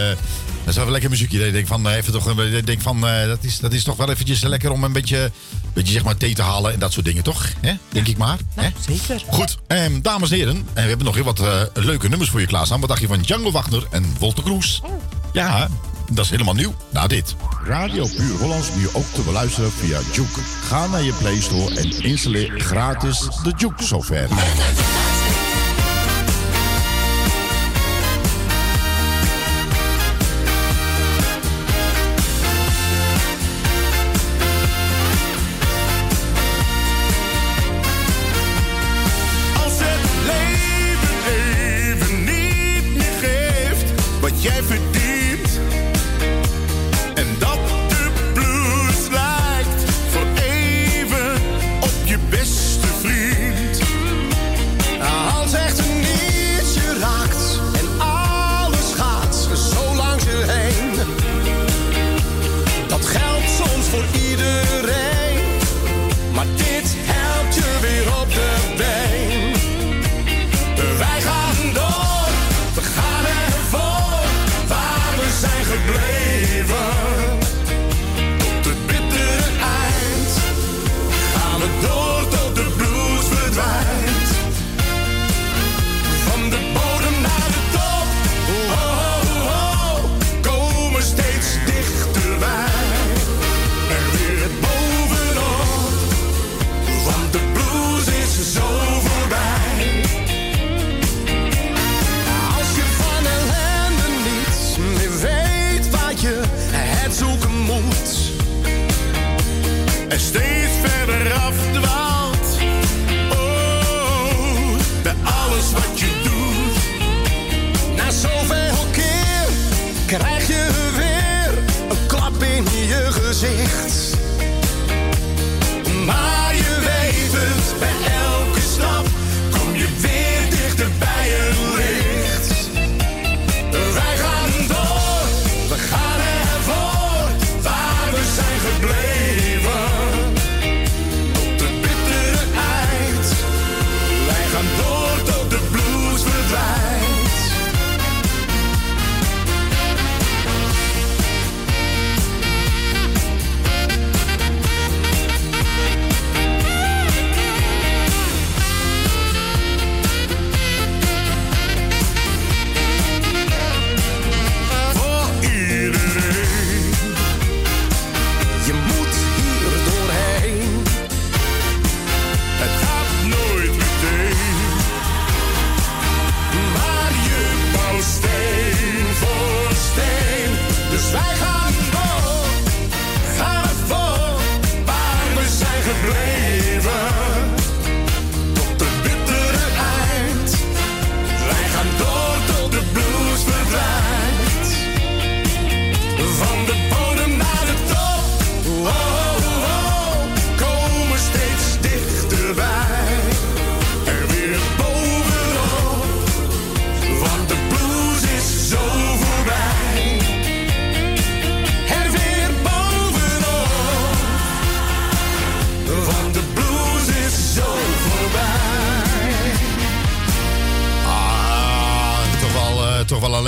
[0.64, 1.46] dat is wel een lekker muziekje.
[1.46, 2.34] Ik denk van, eh, even toch,
[2.64, 5.30] denk van eh, dat, is, dat is toch wel eventjes lekker om een beetje,
[5.72, 7.48] beetje zeg maar thee te halen en dat soort dingen, toch?
[7.60, 7.72] Hè?
[7.88, 8.38] Denk ik maar.
[8.54, 8.68] Hè?
[8.88, 9.22] Zeker.
[9.28, 10.56] Goed, ehm, dames en heren.
[10.56, 11.42] En we hebben nog heel wat
[11.74, 12.80] leuke nummers voor je klaarstaan.
[12.80, 14.82] Wat dacht je van Django Wagner en Wolter Kroes?
[15.32, 15.68] Ja,
[16.10, 16.74] dat is helemaal nieuw.
[16.90, 17.34] Nou, dit.
[17.64, 20.40] Radio Puur Hollands nu ook te beluisteren via Juke.
[20.68, 24.28] Ga naar je Play Store en installeer gratis de Juke software.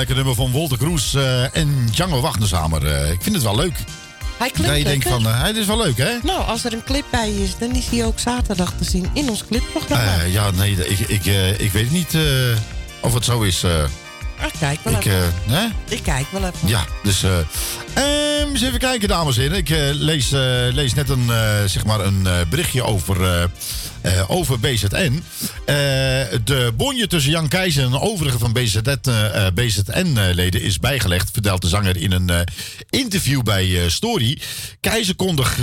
[0.06, 3.04] Lekker nummer van Wolter Kroes eh, en Django Wagner samen.
[3.04, 3.78] Eh, ik vind het wel leuk.
[4.38, 6.10] Hij klinkt Dat je denkt van, eh, het is wel leuk, hè?
[6.22, 9.28] Nou, als er een clip bij is, dan is hij ook zaterdag te zien in
[9.28, 10.22] ons clipprogramma.
[10.22, 11.24] Ja, nee, ik, ik,
[11.58, 12.16] ik weet niet
[13.00, 13.62] of het zo is.
[13.62, 13.70] eh.
[14.40, 15.32] Ah, kijk wel ik, even.
[15.48, 15.66] hè?
[15.88, 16.68] Ik kijk wel even.
[16.68, 17.22] Ja, dus...
[17.22, 17.38] eh
[17.94, 19.56] ehm, eens even kijken, dames en heren.
[19.58, 19.68] Ik
[20.00, 20.30] lees,
[20.72, 21.30] lees net een,
[21.66, 23.48] zeg maar een berichtje over,
[24.04, 25.22] eh, over BZN.
[25.64, 25.74] Eh,
[26.44, 31.30] de bonje tussen Jan Keijzer en de overige van BZN, eh, BZN-leden is bijgelegd...
[31.32, 32.46] vertelt de zanger in een
[32.90, 34.38] interview bij Story.
[34.80, 35.58] Keizer kondigt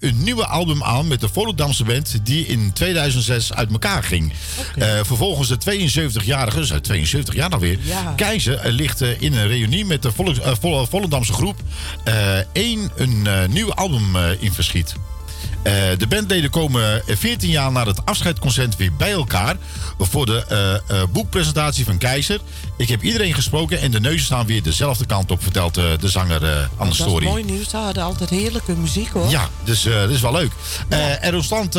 [0.00, 2.18] een nieuwe album aan met de Volendamse band...
[2.22, 4.32] die in 2006 uit elkaar ging.
[4.78, 7.78] Eh, vervolgens de 72-jarige, dus uit 72 jaar alweer...
[7.82, 8.12] Ja.
[8.16, 10.10] Keizer ligt in een reunie met de
[10.90, 11.56] Volendamse groep...
[12.52, 14.94] één een nieuw album in verschiet.
[15.62, 19.56] Eh, de bandleden komen 14 jaar na het afscheidconcert weer bij elkaar...
[19.98, 22.40] voor de eh, eh, boekpresentatie van Keizer.
[22.78, 26.08] Ik heb iedereen gesproken en de neuzen staan weer dezelfde kant op, vertelt eh, de
[26.08, 27.24] zanger eh, aan de Dat story.
[27.24, 27.68] is mooi nieuws.
[27.70, 29.30] Ze hadden altijd heerlijke muziek hoor.
[29.30, 30.52] Ja, dus eh, dat is wel leuk.
[31.20, 31.78] Er ontstond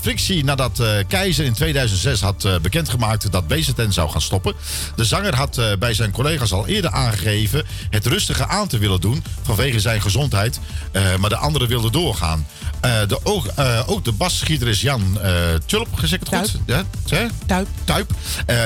[0.00, 4.54] frictie nadat Keizer in 2006 had bekendgemaakt dat BZN zou gaan stoppen.
[4.96, 9.24] De zanger had bij zijn collega's al eerder aangegeven het rustige aan te willen doen
[9.42, 10.60] vanwege zijn gezondheid.
[11.18, 12.46] Maar de anderen wilden doorgaan.
[12.80, 13.46] De, ook,
[13.86, 15.18] ook de basschieter is Jan
[15.66, 16.60] Tulp, zeg ik het goed?
[16.66, 16.84] Ja?
[17.46, 17.68] Tuip.
[17.84, 18.10] Tuip.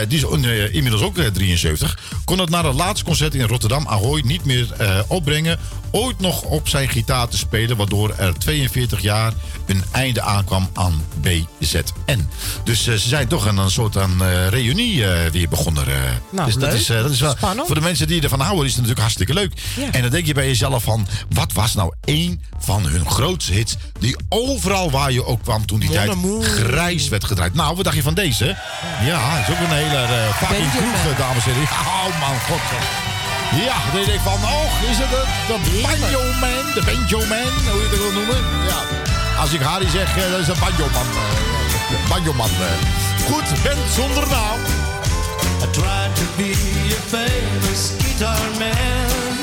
[0.09, 0.25] Die is
[0.73, 1.99] inmiddels ook eh, 73.
[2.25, 5.59] Kon het na het laatste concert in Rotterdam Ahoy niet meer eh, opbrengen.
[5.91, 7.77] Ooit nog op zijn gitaar te spelen.
[7.77, 9.33] Waardoor er 42 jaar
[9.67, 12.29] een einde aankwam aan BZN.
[12.65, 15.85] Dus eh, ze zijn toch een, een soort aan, eh, reunie weer begonnen.
[16.31, 17.67] Nou, dus dat is, dat is wel, Spannend.
[17.67, 19.53] voor de mensen die ervan houden is het natuurlijk hartstikke leuk.
[19.77, 19.93] Ja.
[19.93, 21.07] En dan denk je bij jezelf van...
[21.29, 23.77] Wat was nou één van hun grootste hits...
[23.99, 27.55] die overal waar je ook kwam toen die tijd grijs werd gedraaid.
[27.55, 28.57] Nou, wat dacht je van deze?
[29.05, 31.77] Ja, is ook een hele uh, fucking kroeg, dames en heren.
[31.87, 32.61] Oh man, god.
[33.67, 36.65] Ja, dan denk ik van, oh, is het de, de Banjo Man?
[36.75, 38.37] De Banjo Man, hoe je het wil noemen?
[38.71, 38.81] Ja.
[39.41, 41.07] Als ik Harry zeg, eh, dat is een Banjo Man.
[41.07, 42.51] eh, Banjo Man.
[42.51, 43.31] eh.
[43.31, 44.61] Goed, Ben zonder naam.
[45.65, 46.53] I tried to be
[46.99, 49.37] a famous guitar man,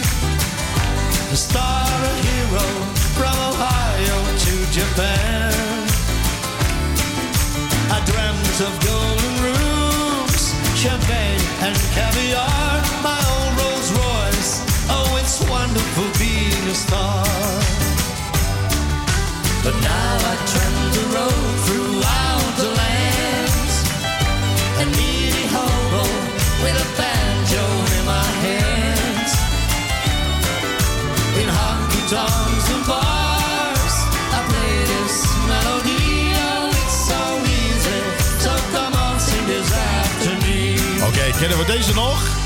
[1.31, 2.67] a star, a hero
[3.17, 5.53] from Ohio to Japan.
[7.95, 11.28] I dreamt of golden rooms, champagne
[11.62, 12.82] and caviar.
[13.03, 14.53] My old Rolls Royce,
[14.95, 17.26] oh, it's wonderful being a star.
[19.64, 23.76] But now I trend the road throughout the lands
[24.82, 26.03] a needy hobo
[26.64, 29.32] with a banjo in my hands.
[31.41, 32.38] In honky tonks
[41.50, 42.38] kennen we deze nog?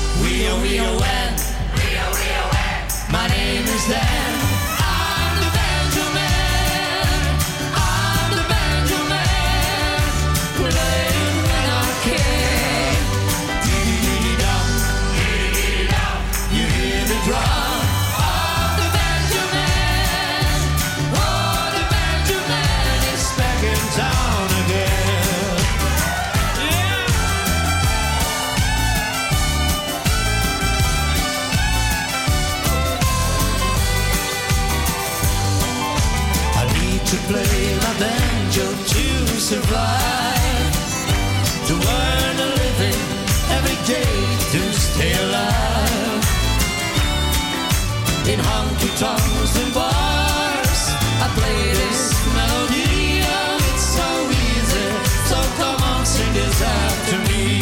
[48.96, 50.82] Tonks and bars,
[51.18, 53.22] I play this melody.
[53.70, 54.88] It's so easy.
[55.26, 57.60] So come on, sing this after me.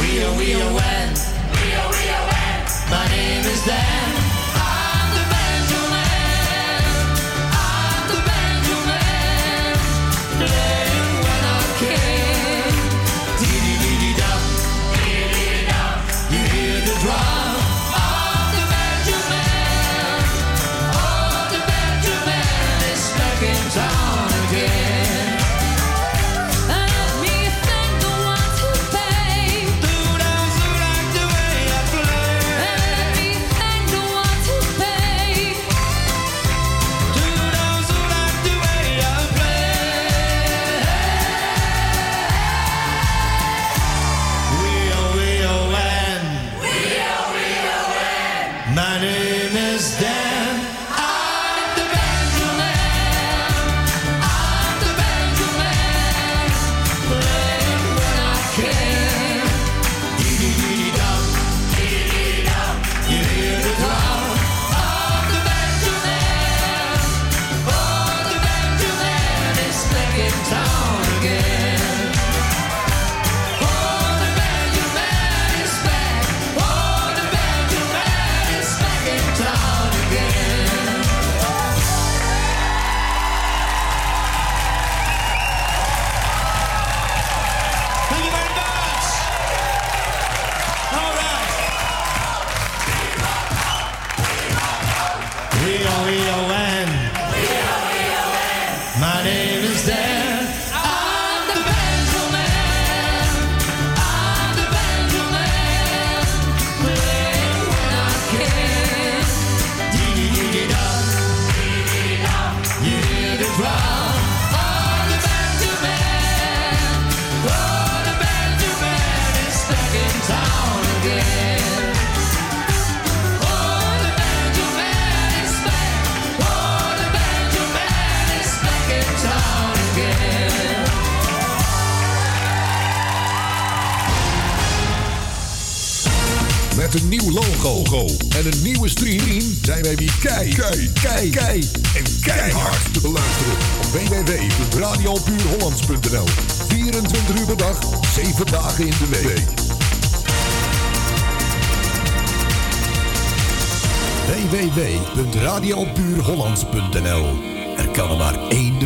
[0.00, 0.72] We are, we are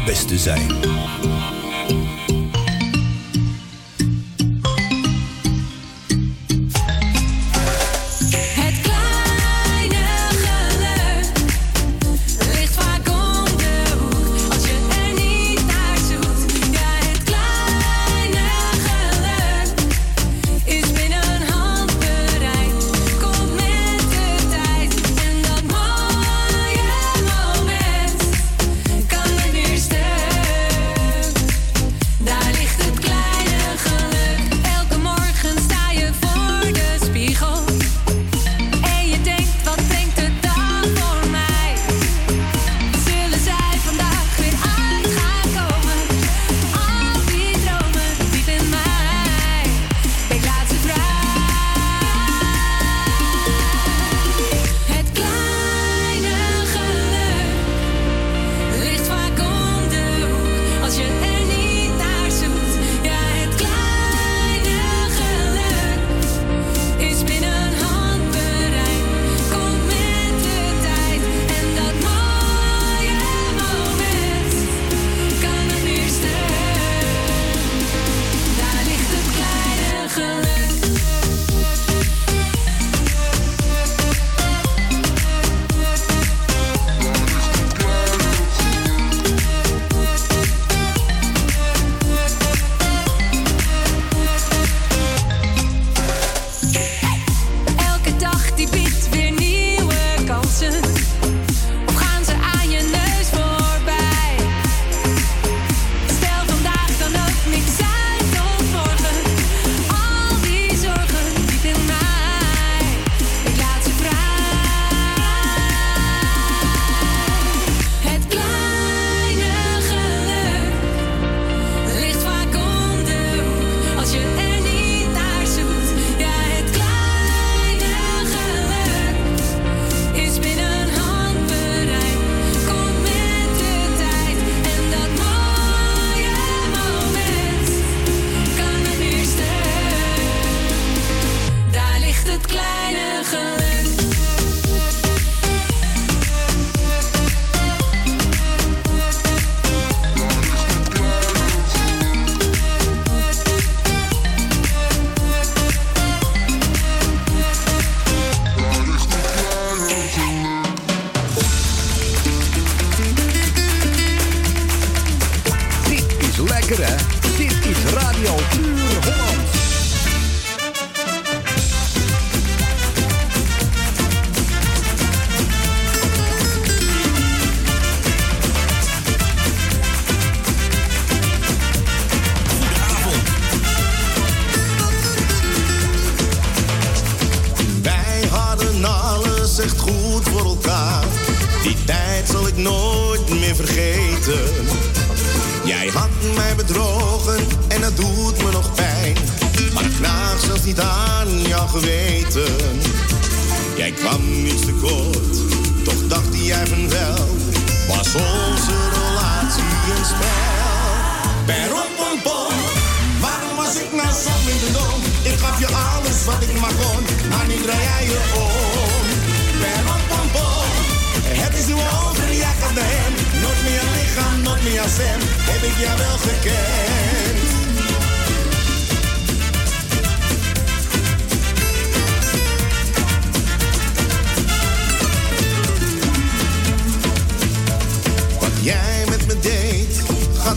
[0.06, 0.95] beste zijn.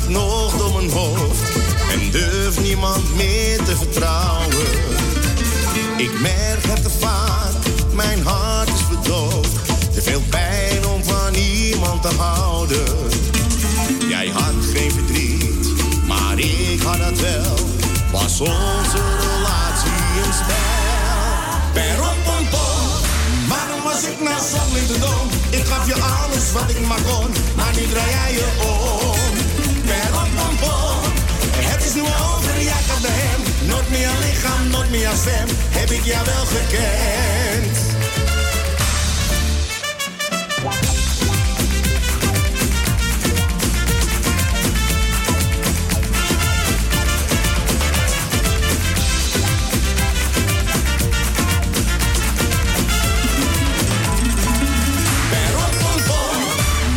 [0.10, 1.42] nog door mijn hoofd
[1.92, 4.68] en durf niemand meer te vertrouwen.
[5.98, 7.54] Ik merk het te vaak,
[7.94, 9.52] mijn hart is verdoofd.
[9.94, 12.86] Te veel pijn om van iemand te houden.
[14.10, 15.68] Jij had geen verdriet,
[16.08, 17.56] maar ik had het wel.
[18.12, 21.38] Was onze relatie een spel?
[21.74, 22.88] Per op een pom,
[23.48, 25.28] waarom was ik nou zo in de dom?
[25.50, 28.79] Ik gaf je alles wat ik maar kon, maar nu draai jij je om.
[35.28, 37.78] heb ik jou wel gekend.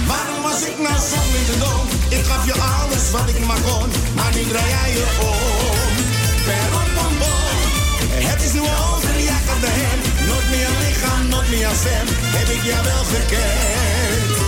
[0.07, 1.89] Waarom was ik nou zo met de dom?
[2.09, 5.52] Ik gaf je alles wat ik maar kon, maar nu draai jij je om.
[11.73, 14.41] Heb ik jou wel gekend.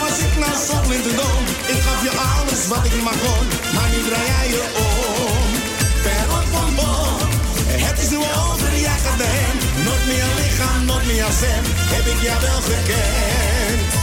[0.00, 1.44] Was ik nou zo blind en?
[1.66, 3.46] Ik gaf je alles wat ik maar kon.
[3.74, 5.50] Maar nu draai jij je om.
[6.52, 7.28] Pom.
[7.86, 9.84] Het is nu over, ja, gaat hem.
[9.84, 11.64] Nooit meer lichaam, nooit meer stem.
[11.94, 13.99] Heb ik jou wel gekend.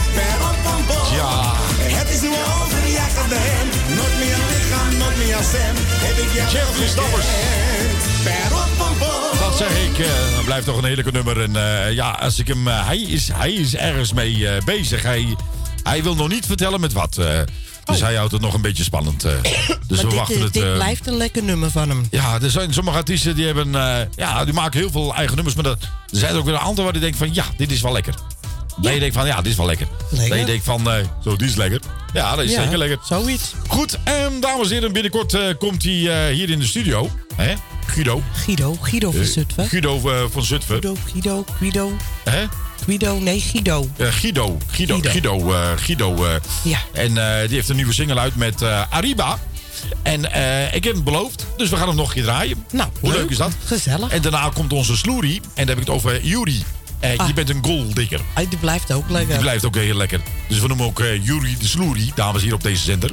[1.16, 1.52] Ja.
[1.80, 3.96] Het is nu over, ja, gaat de hem.
[3.96, 5.74] Nooit meer lichaam, nooit meer stem.
[5.76, 6.48] Heb ik jou
[8.78, 9.38] pom, pom.
[9.38, 9.98] Dat zeg ik.
[9.98, 11.42] eh, dat blijft toch een heerlijke nummer.
[11.42, 12.68] En eh, ja, als ik hem.
[12.68, 15.02] eh, hij, is, hij is ergens mee eh, bezig.
[15.02, 15.36] Hij,
[15.82, 17.16] hij wil nog niet vertellen met wat.
[17.18, 17.40] eh,
[17.84, 19.24] dus hij houdt het nog een beetje spannend.
[19.24, 19.32] eh.
[19.86, 20.52] dus maar we wachten het.
[20.52, 22.06] dit blijft een lekker nummer van hem.
[22.10, 23.74] ja, er zijn sommige artiesten die hebben.
[23.74, 25.54] eh, ja, die maken heel veel eigen nummers.
[25.56, 27.34] Maar dat, er zijn er ook weer een aantal waar je denkt van.
[27.34, 28.14] Ja, dit is wel lekker.
[28.80, 29.26] Dat je denkt van.
[29.26, 29.86] Ja, dit is wel lekker.
[30.10, 30.28] Lekker.
[30.28, 30.90] Dat je denkt van.
[30.90, 30.94] eh,
[31.24, 31.80] zo, die is lekker.
[32.12, 32.98] Ja, dat is Ja, zeker lekker.
[33.04, 33.52] Zoiets.
[33.68, 35.92] Goed, en dames en heren, binnenkort eh, komt hij
[36.28, 37.10] eh, hier in de studio.
[37.36, 37.54] Hè?
[37.86, 38.22] Guido.
[38.32, 39.68] Guido, Guido van Zutphen.
[39.68, 39.98] Guido
[40.30, 40.80] van Zutphen.
[40.82, 41.92] Guido, Guido, Guido.
[42.24, 42.44] Hè?
[42.84, 43.88] Guido, nee, Guido.
[43.98, 44.58] Guido.
[44.70, 44.98] Guido.
[45.02, 45.38] Guido.
[45.76, 46.30] Guido eh.
[46.62, 46.78] Ja.
[46.92, 47.14] En
[47.46, 49.38] die heeft een nieuwe single uit met Ariba.
[50.02, 50.24] En
[50.74, 52.64] ik heb hem beloofd, dus we gaan hem nog een keer draaien.
[52.72, 53.30] Nou, Hoe leuk, leuk.
[53.30, 53.52] is dat?
[53.64, 54.10] Gezellig.
[54.10, 55.40] En daarna komt onze Sloerie.
[55.54, 56.62] En dan heb ik het over Yuri.
[57.00, 57.32] Eh, Je Ah.
[57.34, 58.20] bent een goaldikker.
[58.34, 59.32] Ah, Die blijft ook lekker.
[59.32, 60.20] Die blijft ook heel lekker.
[60.48, 63.10] Dus we noemen ook eh Yuri de Sloerie, dames hier op deze zender.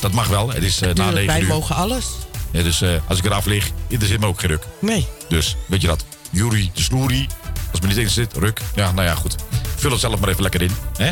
[0.00, 0.48] Dat mag wel.
[0.50, 2.06] Het is eh, na Tuurlijk, 9 wij mogen alles.
[2.50, 4.64] Ja, dus als ik eraf lig, interesseert me ook geen ruk.
[4.80, 5.06] Nee.
[5.28, 6.04] Dus, weet je dat?
[6.30, 7.26] Yuri de Sloerie.
[7.70, 8.60] Als me niet eens zit, ruk.
[8.74, 9.36] Ja, nou ja, goed.
[9.76, 10.70] Vul het zelf maar even lekker in.
[10.96, 11.10] Hè?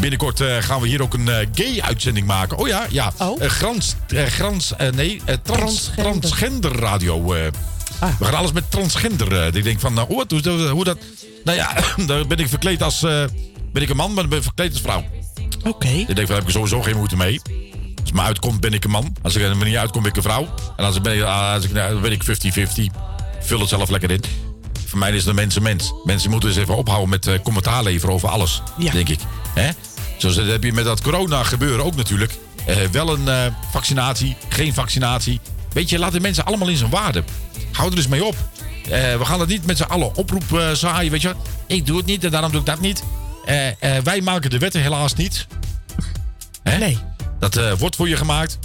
[0.00, 2.56] Binnenkort eh, gaan we hier ook een gay-uitzending maken.
[2.58, 3.12] Oh ja, ja.
[3.18, 3.40] Oh.
[3.40, 6.20] Grans, grans, nee, trans, Transgender.
[6.20, 7.34] transgender radio.
[8.00, 8.08] Eh.
[8.08, 8.18] Ah.
[8.18, 9.32] We gaan alles met transgender.
[9.40, 9.54] eh.
[9.54, 10.98] ik denk van, nou, wat, hoe, hoe dat...
[11.44, 11.74] Nou ja,
[12.06, 13.02] dan ben ik verkleed als...
[13.02, 13.24] eh,
[13.72, 15.04] ben ik een man, maar dan ben ik verkleed als vrouw.
[15.64, 15.88] Oké.
[15.88, 17.40] Ik denk van, daar heb ik sowieso geen moeite mee.
[18.00, 19.16] Als het me uitkomt, ben ik een man.
[19.22, 20.48] Als ik er niet uitkom, ben ik een vrouw.
[20.76, 22.28] En als ik ben, als ik, nou, dan ben ik 50-50.
[23.40, 24.22] Vul het zelf lekker in.
[24.86, 25.92] Voor mij is het een mens een mens.
[26.04, 28.62] Mensen moeten eens even ophouden met eh, commentaar leveren over alles.
[28.78, 28.92] Ja.
[28.92, 29.18] Denk ik.
[29.54, 29.70] Hè?
[30.18, 32.38] Zoals dat heb je met dat corona gebeuren ook natuurlijk.
[32.66, 35.40] Eh, wel een eh, vaccinatie, geen vaccinatie.
[35.72, 37.24] Weet je, laat de mensen allemaal in zijn waarde.
[37.72, 38.36] Hou er eens mee op.
[38.90, 41.28] Eh, we gaan het niet met z'n allen oproep eh, zaaien, weet je.
[41.28, 41.36] wat.
[41.66, 43.02] Ik doe het niet en daarom doe ik dat niet.
[43.44, 45.46] Eh, wij maken de wetten helaas niet.
[46.62, 46.78] Hè?
[46.78, 46.98] Nee.
[47.38, 48.58] Dat wordt voor je gemaakt.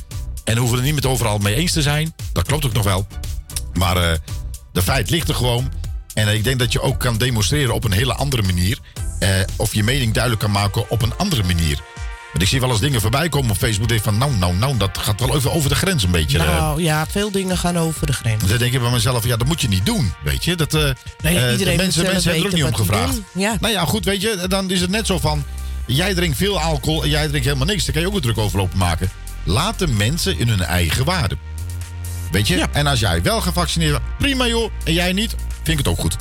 [0.44, 2.14] En hoeven er niet met overal mee eens te zijn.
[2.34, 3.08] Dat klopt ook nog wel.
[3.74, 4.20] Maar
[4.72, 5.72] de feit ligt er gewoon.
[6.14, 8.80] En ik denk dat je ook kan demonstreren op een hele andere manier.
[9.56, 11.80] Of je mening duidelijk kan maken op een andere manier.
[12.36, 13.88] Want ik zie wel eens dingen voorbij komen op Facebook.
[13.90, 16.38] Denk van, nou, nou, nou, dat gaat wel even over de grens een beetje.
[16.40, 16.46] eh.
[16.46, 18.44] Nou ja, veel dingen gaan over de grens.
[18.48, 20.56] Dan denk ik bij mezelf, ja, dat moet je niet doen, weet je.
[20.56, 20.82] Dat, eh,
[21.22, 23.20] Nee, eh, iedereen mensen, mensen hebben er ook niet om gevraagd.
[23.34, 23.58] Ja.
[23.60, 25.44] Nou ja, goed, weet je, dan is het net zo van...
[25.86, 27.84] Jij drinkt veel alcohol en jij drinkt helemaal niks.
[27.86, 29.10] Daar kan je ook een druk over lopen maken.
[29.44, 31.38] Laat de mensen in hun eigen waarde.
[32.32, 32.66] Weet je?
[32.72, 34.72] En als jij wel gevaccineerd bent, prima joh.
[34.84, 36.16] En jij niet, vind ik het ook goed.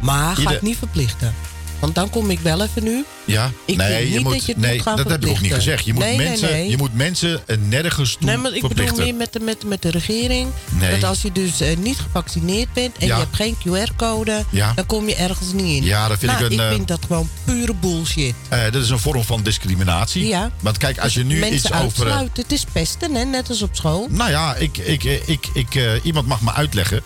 [0.00, 1.34] Maar ga ik niet verplichten.
[1.82, 3.04] Want dan kom ik wel even nu.
[3.24, 3.50] Ja?
[3.64, 5.40] Ik nee, je niet moet, dat je het nee, moet gaan dat heb ik ook
[5.40, 5.84] niet gezegd.
[5.84, 6.68] Je moet, Nee, mensen, nee.
[6.68, 9.90] Je moet mensen nergens toe Nee, maar ik bedoel meer met de, met, met de
[9.90, 10.48] regering.
[10.90, 13.16] Dat als je dus eh, niet gevaccineerd bent en Ja.
[13.16, 14.72] je hebt geen QR-code, Ja.
[14.74, 15.84] dan kom je ergens niet in.
[15.84, 18.34] Ja, dat vind Nou, ik een, Ik eh, vind dat gewoon pure bullshit.
[18.48, 20.26] Eh, dat is een vorm van discriminatie.
[20.26, 20.50] Ja.
[20.60, 21.82] Want kijk, als je nu Mensen iets over...
[21.82, 22.42] uitsluiten.
[22.42, 23.24] Het is pesten, hè?
[23.24, 24.06] net als op school.
[24.10, 27.02] Nou ja, ik, ik, ik, ik, ik, iemand mag me uitleggen.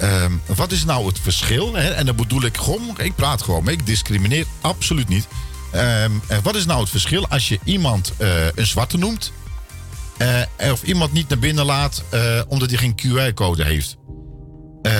[0.00, 1.74] Ehm, wat is nou het verschil?
[1.74, 1.90] Hè?
[1.90, 3.74] En dan bedoel ik gewoon, ik praat gewoon mee.
[3.74, 5.26] Ik discrimineer absoluut niet.
[5.70, 9.32] En wat is nou het verschil als je iemand eh, een zwarte noemt?
[10.16, 12.04] eh, of iemand niet naar binnen laat
[12.48, 13.96] omdat hij geen QR-code heeft?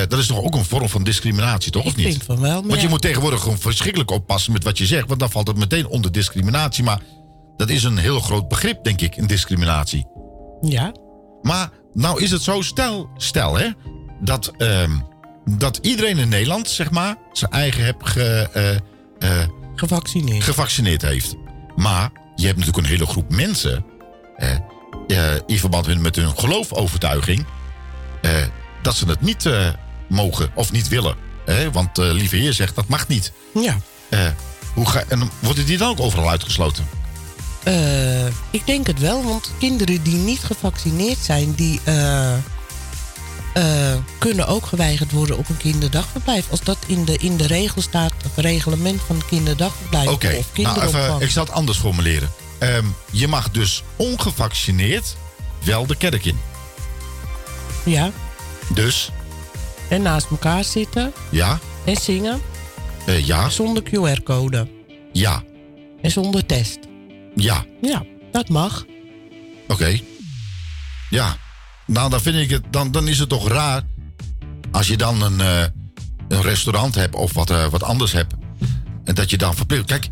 [0.09, 1.85] Dat is toch ook een vorm van discriminatie, toch?
[1.85, 2.06] of niet?
[2.06, 5.09] vind van wel, maar Want je moet tegenwoordig gewoon verschrikkelijk oppassen met wat je zegt.
[5.09, 6.85] Want dan valt het meteen onder discriminatie.
[6.85, 7.01] Maar
[7.60, 10.06] dat is een heel groot begrip, denk ik, een discriminatie.
[10.60, 10.94] Ja.
[11.43, 13.68] Maar nou is het zo, stel, stel hè,
[14.20, 14.98] dat, ehm,
[15.44, 18.74] dat iedereen in Nederland, zeg maar, zijn eigen heb ge, eh,
[19.40, 20.44] eh, Gevaccineerd.
[20.44, 21.34] gevaccineerd heeft.
[21.76, 23.84] Maar je hebt natuurlijk een hele groep mensen,
[24.36, 24.56] eh,
[25.47, 27.47] in verband met- hun geloofovertuiging,
[28.82, 29.48] dat ze het niet
[30.09, 31.14] mogen of niet willen.
[31.44, 31.70] Hè?
[31.70, 33.32] Want eh lieve heer zegt dat mag niet.
[33.55, 33.76] Ja.
[34.74, 36.84] Hoe ga, en worden die dan ook overal uitgesloten?
[38.51, 41.80] Ik denk het wel, want kinderen die niet gevaccineerd zijn, die
[43.55, 46.51] eh, kunnen ook geweigerd worden op een kinderdagverblijf.
[46.51, 50.32] Als dat in de, in de regel staat, het reglement van het kinderdagverblijf Oké, of
[50.32, 51.05] nou kinderopvang.
[51.05, 52.31] even, ik zal het anders formuleren.
[52.59, 55.16] Ehm, je mag dus ongevaccineerd
[55.64, 56.39] wel de kerk in.
[57.85, 58.10] Ja,
[58.74, 59.10] Dus,
[59.89, 62.40] en naast elkaar zitten ja, en zingen.
[63.06, 63.48] Eh, ja.
[63.48, 64.68] Zonder QR-code.
[65.12, 65.43] Ja.
[66.02, 66.78] En zonder test.
[67.35, 67.64] Ja.
[67.81, 68.02] Ja,
[68.32, 68.85] dat mag.
[69.68, 70.01] Oké.
[71.10, 71.36] Ja.
[71.91, 72.62] Nou, dan vind ik het.
[72.71, 73.83] Dan, dan is het toch raar.
[74.71, 75.62] Als je dan een, eh,
[76.29, 78.35] een restaurant hebt of wat, eh, wat anders hebt.
[79.05, 79.85] En dat je dan verplicht.
[79.85, 80.09] Kijk,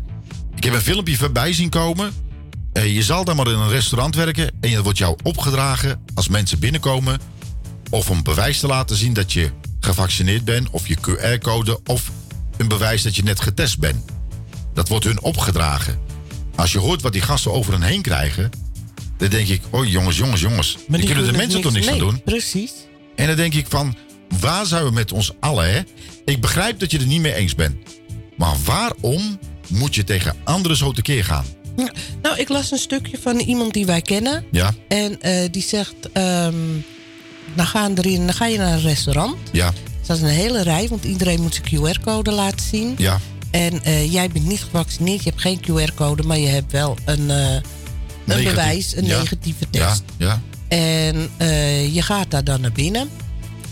[0.55, 2.13] ik heb een filmpje voorbij zien komen.
[2.73, 4.51] Eh, je zal dan maar in een restaurant werken.
[4.61, 7.19] En het wordt jou opgedragen als mensen binnenkomen.
[7.89, 10.69] Of een bewijs te laten zien dat je gevaccineerd bent.
[10.69, 11.79] Of je QR-code.
[11.85, 12.11] Of
[12.57, 14.05] een bewijs dat je net getest bent.
[14.73, 15.99] Dat wordt hun opgedragen.
[16.55, 18.49] Als je hoort wat die gasten over hen heen krijgen.
[19.19, 20.77] Dan denk ik, oh jongens, jongens, jongens.
[20.87, 22.21] Maar die kunnen de mensen toch niks aan doen?
[22.23, 22.71] Precies.
[23.15, 23.95] En dan denk ik van,
[24.39, 25.79] waar zijn we met ons allen, hè?
[26.25, 27.75] Ik begrijp dat je er niet mee eens bent.
[28.37, 31.45] Maar waarom moet je tegen anderen zo tekeer gaan?
[32.21, 34.43] Nou, ik las een stukje van iemand die wij kennen.
[34.51, 36.53] Ja, En eh, die zegt, ehm,
[37.55, 39.37] dan, gaan erin, dan ga je naar een restaurant.
[39.51, 39.73] ja, Er
[40.03, 42.95] staat een hele rij, want iedereen moet zijn QR-code laten zien.
[42.97, 43.19] ja.
[43.51, 47.29] En eh, jij bent niet gevaccineerd, je hebt geen QR-code, maar je hebt wel een,
[48.31, 49.19] een bewijs, een Ja.
[49.19, 50.03] negatieve Ja, test.
[50.17, 53.09] ja, En eh, je gaat daar dan naar binnen.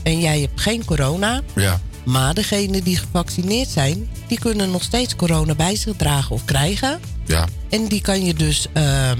[0.04, 1.42] En jij hebt geen corona.
[1.56, 1.82] ja.
[2.06, 7.00] Maar degenen die gevaccineerd zijn, die kunnen nog steeds corona bij zich dragen of krijgen.
[7.26, 9.18] Ja, En die kan je dus ehm,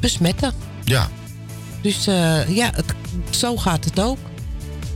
[0.00, 0.52] besmetten.
[0.84, 1.08] ja.
[1.82, 2.84] Dus eh, ja, het,
[3.30, 4.18] zo gaat het ook.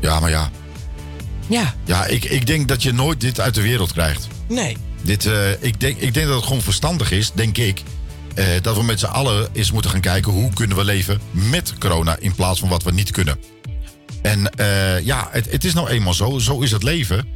[0.00, 0.50] Ja, maar ja.
[1.46, 4.28] Ja, Ja, ik, ik denk dat je nooit dit uit de wereld krijgt.
[4.48, 4.76] nee.
[5.02, 7.82] Dit, eh, ik, denk, ik denk dat het gewoon verstandig is, denk ik.
[8.34, 11.72] Eh, dat we met z'n allen eens moeten gaan kijken hoe kunnen we leven met
[11.78, 13.38] corona in plaats van wat we niet kunnen.
[14.22, 16.38] En eh, ja, het, het is nou eenmaal zo.
[16.38, 17.26] Zo is het leven.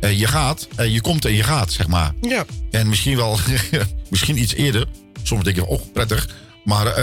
[0.00, 2.12] Eh, je gaat, je komt en je gaat, zeg maar.
[2.20, 2.44] Ja.
[2.70, 3.38] En misschien wel,
[4.10, 4.86] misschien iets eerder.
[5.22, 6.28] Soms denk je, oh, prettig.
[6.64, 6.94] Maar,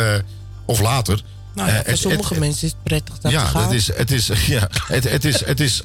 [0.65, 1.21] of later.
[1.55, 4.11] Nou ja, voor het- sommige het- mensen is het prettig dat ja, dat is, het
[4.11, 5.83] is, ja, het, het is, het is,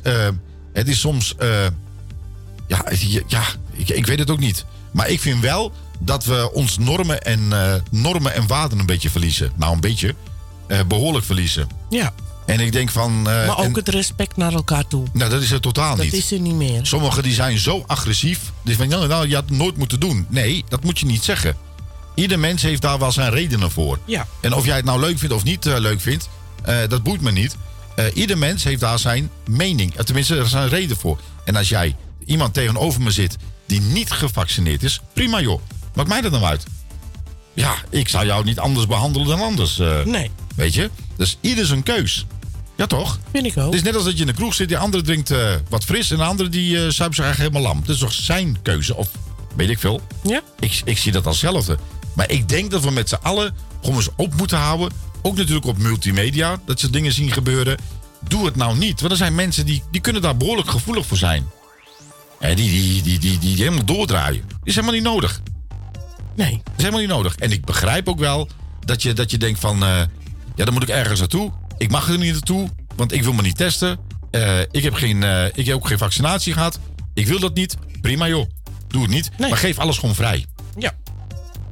[0.73, 1.35] het is soms,
[2.67, 3.43] ja, het- ja
[3.73, 4.65] ik, ik weet het ook niet.
[4.93, 9.11] Maar ik vind wel dat we ons normen en, eh, normen en waarden een beetje
[9.11, 9.53] verliezen.
[9.57, 10.15] Nou, een beetje,
[10.67, 11.69] eh, behoorlijk verliezen.
[11.91, 12.13] Ja.
[12.47, 13.13] En ik denk van...
[13.17, 15.07] eh, maar ook en- het respect naar elkaar toe.
[15.13, 16.15] nou, dat is het totaal Dat niet.
[16.15, 16.87] is er niet meer.
[16.87, 18.41] Sommigen die zijn zo agressief.
[18.65, 20.27] Die van, nou, nou, je had het nooit moeten doen.
[20.29, 21.57] Nee, dat moet je niet zeggen.
[22.15, 23.99] Ieder mens heeft daar wel zijn redenen voor.
[24.05, 24.27] Ja.
[24.41, 26.29] En of jij het nou leuk vindt of niet leuk vindt,
[26.89, 27.57] dat boeit me niet.
[28.15, 29.95] Ieder mens heeft daar zijn mening.
[29.95, 31.19] Tenminste, er is een reden voor.
[31.45, 31.97] En als jij
[32.27, 33.37] iemand tegenover me zit
[33.67, 35.61] die niet gevaccineerd is, prima joh.
[35.95, 36.65] Maakt mij dat nou uit?
[37.55, 39.79] Ja, ik zou jou niet anders behandelen dan anders.
[39.79, 40.31] eh, Nee.
[40.57, 40.91] Weet je?
[41.17, 42.27] Dus ieder zijn keus.
[42.77, 43.19] Ja, toch?
[43.33, 43.65] Vind ik ook.
[43.65, 45.85] Het is net als dat je in de kroeg zit, die andere drinkt eh, wat
[45.85, 47.81] fris en de andere die eh zuipt zich eigenlijk helemaal lam.
[47.87, 48.97] Dat is toch zijn keuze?
[48.97, 49.09] Of
[49.57, 50.01] weet ik veel.
[50.23, 50.41] Ja.
[50.61, 51.79] Ik, ik zie dat als hetzelfde.
[52.15, 54.91] Maar ik denk dat we met z'n allen gewoon eens op moeten houden.
[55.23, 57.79] Ook natuurlijk op multimedia, dat ze dingen zien gebeuren.
[58.29, 59.01] Doe het nou niet.
[59.01, 61.49] Want er zijn mensen die, die kunnen daar behoorlijk gevoelig voor zijn.
[62.39, 64.45] En die, die, die, die, die, helemaal doordraaien.
[64.65, 65.41] Is helemaal niet nodig.
[66.37, 66.63] Nee.
[66.77, 67.35] is helemaal niet nodig.
[67.35, 68.49] En ik begrijp ook wel
[68.81, 69.83] dat je, dat je denkt van...
[69.83, 70.03] eh,
[70.55, 71.53] ja, dan moet ik ergens naartoe.
[71.79, 73.99] Ik mag er niet naartoe, want ik wil me niet testen.
[74.31, 76.79] Eh, ik, heb geen, eh, ik heb ook geen vaccinatie gehad.
[77.15, 77.77] Ik wil dat niet.
[78.01, 78.49] Prima joh.
[78.89, 79.31] Doe het niet.
[79.39, 80.47] Maar geef alles gewoon vrij.
[80.79, 80.93] Ja.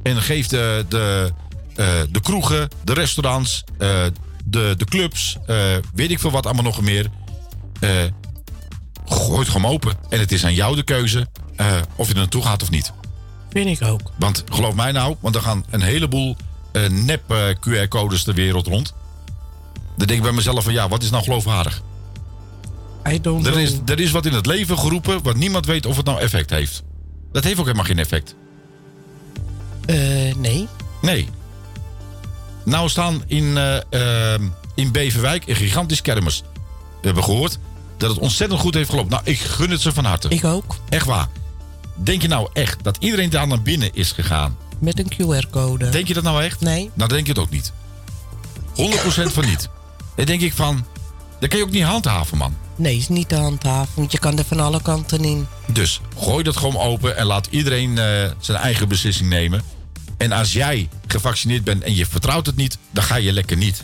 [0.03, 1.33] En geef de, de,
[2.09, 3.63] de kroegen, de restaurants,
[4.45, 5.37] de, de clubs,
[5.93, 7.09] weet ik veel wat allemaal nog meer.
[9.05, 9.97] Gooi het gewoon open.
[10.09, 11.27] En het is aan jou de keuze
[11.95, 12.93] of je er naartoe gaat of niet.
[13.49, 14.11] Vind ik ook.
[14.15, 16.35] Want geloof mij nou, want er gaan een heleboel
[16.71, 18.93] eh, nep eh, QR-codes de wereld rond.
[19.97, 21.81] Dan denk ik bij mezelf van ja, wat is nou geloofwaardig?
[23.07, 25.97] I don't Er is, er is wat in het leven geroepen wat niemand weet of
[25.97, 26.83] het nou effect heeft.
[27.31, 28.35] Dat heeft ook helemaal geen effect.
[29.85, 30.67] Eh, nee.
[31.01, 31.29] Nee.
[32.65, 34.43] Nou staan in, eh, ehm,
[34.75, 36.43] in Beverwijk een gigantisch kermis.
[37.01, 37.57] We hebben gehoord
[37.97, 39.11] dat het ontzettend goed heeft gelopen.
[39.11, 40.29] Nou, ik gun het ze van harte.
[40.29, 40.75] Ik ook.
[40.89, 41.27] Echt waar.
[42.03, 44.57] Denk je nou echt dat iedereen daar naar binnen is gegaan?
[44.79, 45.89] Met een QR-code.
[45.89, 46.59] Denk je dat nou echt?
[46.61, 46.89] Nee.
[46.93, 47.71] Nou, denk je het ook niet.
[48.75, 49.69] 100% van niet.
[50.15, 50.85] Dan denk ik van,
[51.39, 52.55] dat kan je ook niet handhaven, man.
[52.75, 55.47] Nee, is niet te handhaven, want je kan er van alle kanten in.
[55.73, 59.61] Dus gooi dat gewoon open en laat iedereen eh, zijn eigen beslissing nemen.
[60.17, 63.83] En als jij gevaccineerd bent en je vertrouwt het niet, dan ga je lekker niet.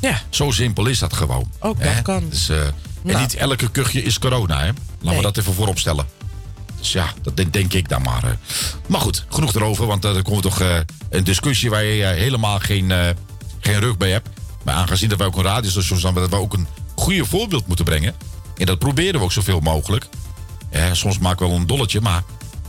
[0.00, 0.22] Ja.
[0.30, 1.50] Zo simpel is dat gewoon.
[1.58, 1.94] Ook Hè?
[1.94, 2.28] dat kan.
[2.30, 2.72] Dus, eh, En
[3.12, 3.20] Nou.
[3.24, 4.66] niet elke kuchje is corona, hè?
[4.66, 5.16] Laten Nee.
[5.16, 6.06] we dat even voorop stellen.
[6.92, 8.24] Dus ja, dat denk, denk ik dan maar.
[8.24, 8.30] eh.
[8.88, 10.78] Maar goed, genoeg erover, want er komt toch eh,
[11.10, 13.08] een discussie waar je eh, helemaal geen, eh,
[13.60, 14.28] geen rug bij hebt.
[14.64, 17.84] Maar aangezien dat wij ook een radiostation zijn, dat we ook een goede voorbeeld moeten
[17.84, 18.14] brengen.
[18.56, 20.06] En dat proberen we ook zoveel mogelijk.
[20.70, 22.22] Eh, soms maken we wel een dolletje, maar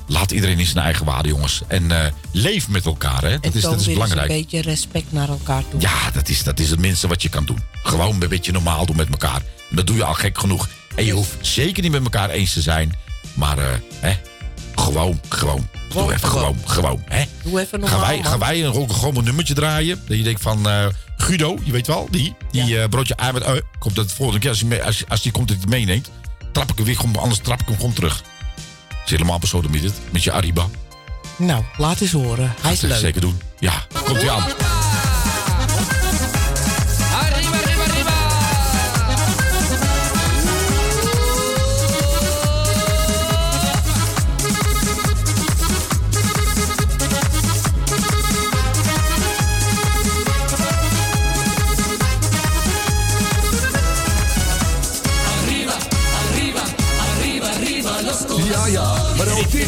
[0.07, 1.61] laat iedereen in zijn eigen waarde, jongens.
[1.67, 3.29] En eh, leef met elkaar, hè?
[3.33, 4.29] En Dat is, toon dat is belangrijk.
[4.29, 5.81] een beetje respect naar elkaar toe.
[5.81, 7.63] Ja, dat is, dat is het minste wat je kan doen.
[7.83, 9.41] Gewoon een beetje normaal doen met elkaar.
[9.69, 10.67] En dat doe je al gek genoeg.
[10.95, 12.95] En je hoeft zeker niet met elkaar eens te zijn.
[13.33, 13.65] Maar, eh,
[13.99, 14.13] hè,
[14.75, 15.67] gewoon, gewoon.
[15.93, 17.03] Doe even gewoon, gewoon.
[17.05, 17.23] Hè?
[17.43, 20.01] Doe even gaan wij, gaan wij een, gewoon nummertje draaien.
[20.07, 20.85] Dat je denkt van, eh,
[21.17, 24.49] Guido, je weet wel, die, die eh, broodje aan met uh, komt dat volgende keer
[24.49, 26.09] als, hij, als, als die komt dat hij meeneemt,
[26.51, 28.21] trap ik hem weer, anders trap ik hem gewoon terug.
[28.87, 30.67] Dat is helemaal persoonlijk met je Ariba.
[31.37, 32.53] Nou, laat eens horen.
[32.61, 32.97] Hij is leuk.
[32.97, 33.41] zeker doen.
[33.59, 34.66] Ja, komt hij aan.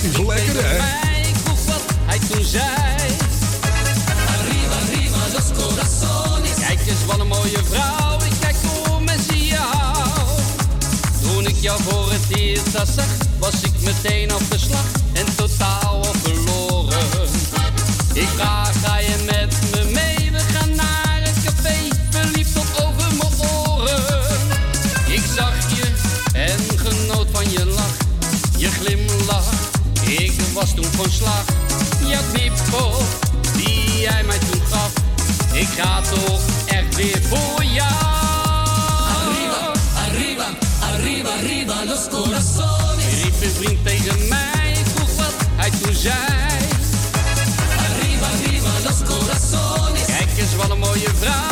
[0.02, 0.78] dit is lekker, hè?
[1.28, 2.66] Ik vroeg wat hij toen zei.
[6.60, 8.56] Kijk eens wat een mooie vrouw, ik kijk
[8.92, 9.60] om en zie je.
[11.22, 13.06] Toen ik jou voor het eerst zag,
[13.40, 15.09] was ik meteen op de slag
[30.82, 31.44] toen van slag.
[32.06, 33.04] Ja, knipoog
[33.54, 34.92] die jij mij toen gaf.
[35.52, 37.94] Ik ga toch echt weer voor jou.
[39.16, 39.72] Arriba,
[40.08, 40.46] arriba,
[40.94, 43.24] arriba, arriba los corazones.
[43.24, 46.16] Riep een vriend tegen mij, vroeg wat hij toen zei.
[47.88, 50.06] Arriba, arriba los corazones.
[50.06, 51.49] Kijk eens wat een mooie vraag.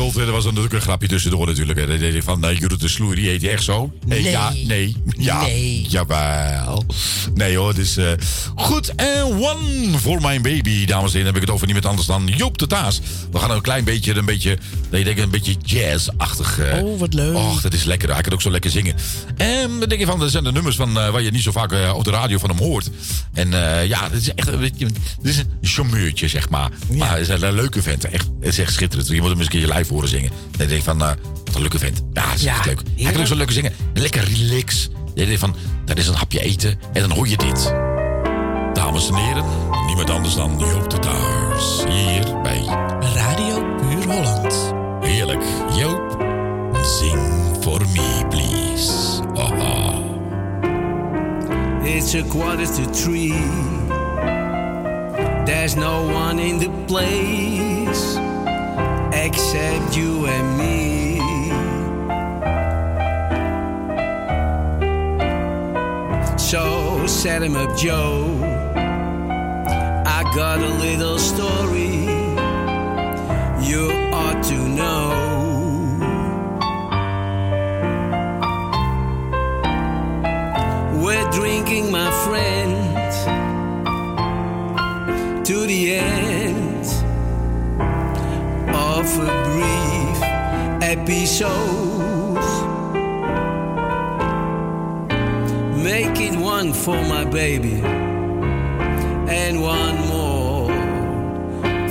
[0.00, 0.28] Eh, getiteld.
[0.28, 1.78] Er was natuurlijk een grapje tussendoor natuurlijk.
[1.78, 1.86] hè.
[1.86, 2.40] Dat deed van
[2.90, 3.28] Sloerie.
[3.28, 3.92] Heet hij echt zo?
[4.02, 4.22] Eh, Nee.
[4.30, 4.96] Ja, nee.
[5.18, 5.86] Ja, Nee.
[5.88, 6.84] jawel.
[7.34, 8.06] Nee hoor, dus eh,
[8.54, 8.94] goed.
[8.94, 11.26] En One for My Baby, dames en heren.
[11.26, 13.00] heb ik het over niemand anders dan Joop de Taas.
[13.32, 14.58] We gaan een klein beetje, een beetje,
[14.90, 16.58] nee, ik denk een beetje jazz-achtig.
[16.58, 16.84] eh.
[16.84, 17.34] Oh, wat leuk.
[17.36, 18.12] Och, dat is lekker.
[18.12, 18.94] Hij kan ook zo lekker zingen.
[19.36, 21.94] En dan denk je van, dat zijn de nummers van, waar je niet zo vaak
[21.94, 22.90] op de radio van hem hoort.
[23.32, 23.50] En
[23.88, 24.86] ja, het is echt een beetje,
[25.22, 26.70] dit is een charmeurtje, zeg maar.
[26.92, 28.04] Maar hij is een leuke vent.
[28.04, 29.08] Echt, het is echt schitterend.
[29.08, 30.30] Je moet hem eens een keer live horen zingen.
[30.56, 32.02] Dan denk je van, wat een leuke vent.
[32.12, 32.79] Ja, dat is Ja, echt leuk.
[32.96, 33.72] Hij kan ook zo lekker zingen.
[33.94, 34.88] Lekker relax.
[35.14, 35.54] Denkt van,
[35.84, 36.78] dat is een hapje eten.
[36.92, 37.74] En dan hoor je dit.
[38.72, 39.44] Dames en heren,
[39.86, 41.84] niemand anders dan Joop de Taars.
[41.88, 42.62] Hier bij
[43.14, 44.74] Radio Puur Holland.
[45.00, 45.42] Heerlijk.
[45.76, 46.24] Joop,
[46.82, 48.60] zing for me, please.
[51.82, 53.32] It's a quarter to three.
[55.44, 58.16] There's no one in the place
[59.12, 60.99] except you and me.
[66.50, 68.26] So set him up, Joe.
[70.04, 71.94] I got a little story
[73.64, 75.10] you ought to know.
[81.00, 82.74] We're drinking, my friend,
[85.46, 86.84] to the end
[88.74, 90.22] of a brief
[90.82, 92.19] episode.
[95.96, 97.80] Make it one for my baby,
[99.40, 100.68] and one more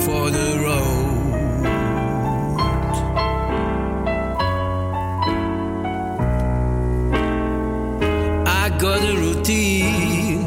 [0.06, 1.06] for the road.
[8.62, 10.46] I got a routine.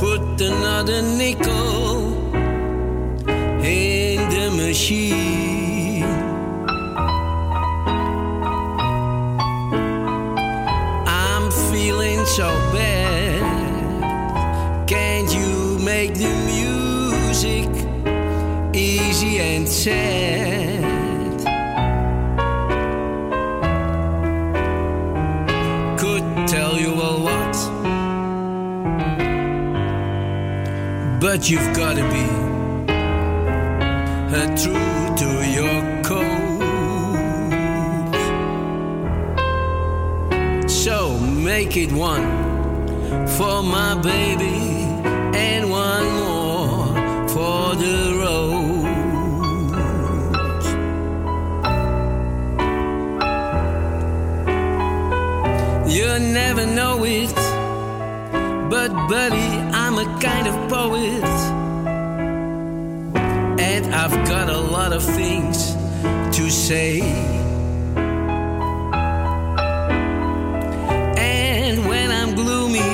[0.00, 2.32] Put another nickel
[3.62, 5.35] in the machine.
[25.96, 27.56] Could tell you a lot.
[31.20, 32.26] But you've gotta be
[34.34, 36.56] uh, true to your code.
[40.68, 42.26] So make it one
[43.36, 44.55] for my baby
[56.76, 57.34] know it,
[58.68, 61.24] but buddy, I'm a kind of poet.
[63.58, 65.74] And I've got a lot of things
[66.36, 67.00] to say.
[71.16, 72.92] And when I'm gloomy,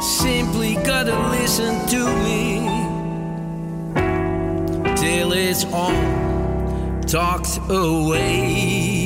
[0.00, 2.60] simply gotta listen to me
[4.94, 6.00] till it's all
[7.02, 9.01] talked away.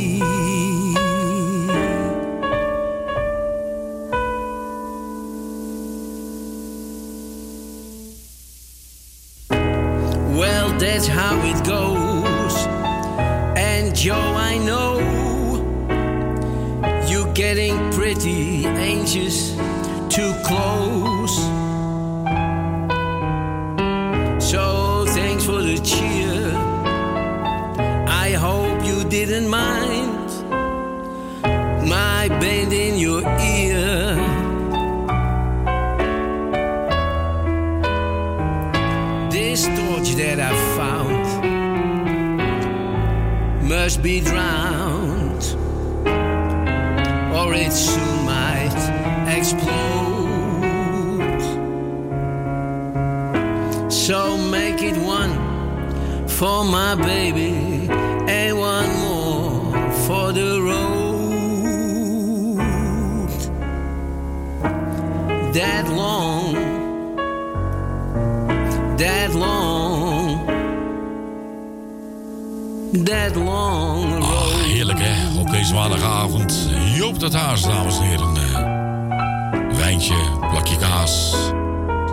[75.77, 76.69] Maandagavond.
[76.95, 78.37] Joop dat haas, dames en heren.
[78.37, 80.15] Eh, wijntje,
[80.51, 81.35] plakje kaas.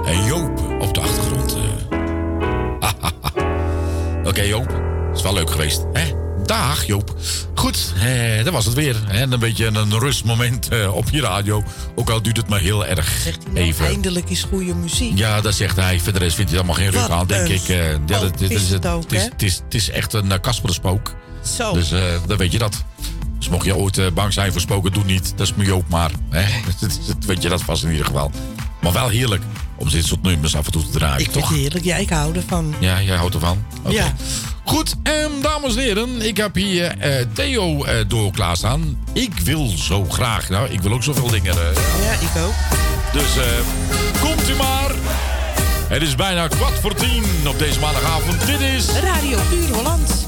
[0.06, 1.56] En Joop op de achtergrond.
[1.56, 2.90] eh.
[4.30, 4.82] Oké Joop,
[5.14, 5.86] is wel leuk geweest.
[5.94, 6.04] Hè?
[6.46, 7.16] Dag Joop.
[7.56, 8.96] Goed, eh, dat was het weer.
[9.08, 11.64] En een beetje een rustmoment eh, op je radio.
[11.96, 13.86] Ook al duurt het maar heel erg even.
[13.86, 15.18] Eindelijk is goede muziek.
[15.18, 16.00] Ja, dat zegt hij.
[16.00, 17.68] Verder rest vindt hij allemaal geen ruk aan, denk ik.
[17.70, 20.26] eh, ja, dat, dit is, het, ook, het, is, het, is, het is echt een
[20.26, 21.16] uh, Kasperspook.
[21.58, 21.74] Zo.
[21.74, 22.84] Dus eh, dan weet je dat.
[23.54, 25.34] Mocht je ooit eh, bang zijn voor spoken, doe niet.
[25.36, 26.12] Dat is me ook maar.
[26.30, 26.46] Hè?
[27.08, 28.32] Dat weet je dat vast in ieder geval.
[28.82, 29.42] Maar wel heerlijk
[29.78, 31.50] om dit soort nummers af en toe te draaien, Ik toch?
[31.50, 31.86] heerlijk.
[31.86, 32.76] Ja, ik hou ervan.
[32.80, 33.66] Ja, jij houdt ervan?
[33.90, 34.14] Ja.
[34.64, 38.98] Goed, en dames en heren, ik heb hier eh, Theo eh, door klaarstaan.
[39.14, 41.56] Ik wil zo graag, nou, ik wil ook zoveel dingen.
[41.56, 42.54] Ja, ik ook.
[43.14, 43.32] dus
[44.22, 44.92] komt u maar.
[45.88, 48.46] Het is bijna kwart voor tien op deze maandagavond.
[48.46, 48.86] Dit is...
[48.86, 50.28] Radio Puur Holland.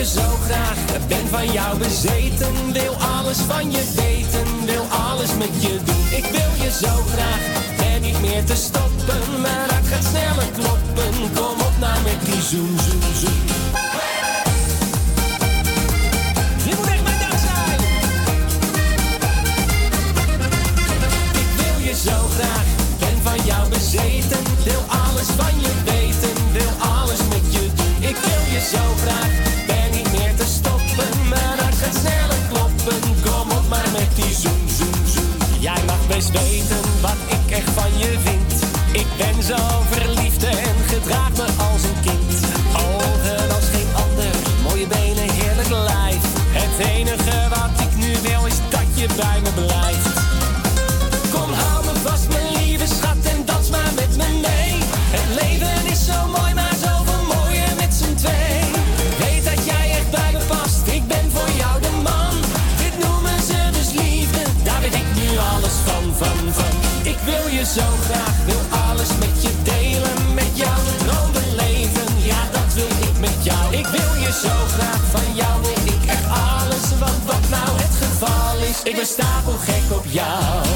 [0.00, 2.72] Je zo graag, ik ben van jou bezeten.
[2.72, 6.04] Wil alles van je weten, wil alles met je doen.
[6.18, 7.42] Ik wil je zo graag,
[7.76, 9.40] ben niet meer te stoppen.
[9.40, 11.12] Mijn hart gaat sneller kloppen.
[11.34, 13.46] Kom op nou met die zoen, zoen, zoen.
[16.64, 17.80] Dit moet echt mijn zijn.
[21.42, 22.66] Ik wil je zo graag,
[22.98, 24.42] ben van jou bezeten.
[24.64, 28.08] Wil alles van je weten, wil alles met je doen.
[28.10, 29.49] Ik wil je zo graag,
[36.20, 38.52] Best weten wat ik echt van je vind.
[38.92, 39.56] Ik ben zo
[39.90, 42.32] verliefd en gedraag me als een kind.
[42.72, 46.22] Ogen als geen ander, mooie benen, heerlijk lijf.
[46.50, 50.08] Het enige wat ik nu wil is dat je bij me blijft.
[51.32, 52.28] Kom, hou me vast,
[67.74, 70.34] zo graag, wil alles met je delen.
[70.34, 73.74] Met jou de droom beleven, ja dat wil ik met jou.
[73.74, 76.98] Ik wil je zo graag, van jou wil ik echt alles.
[76.98, 80.69] Want wat nou het geval is, ik ben stapelgek op jou.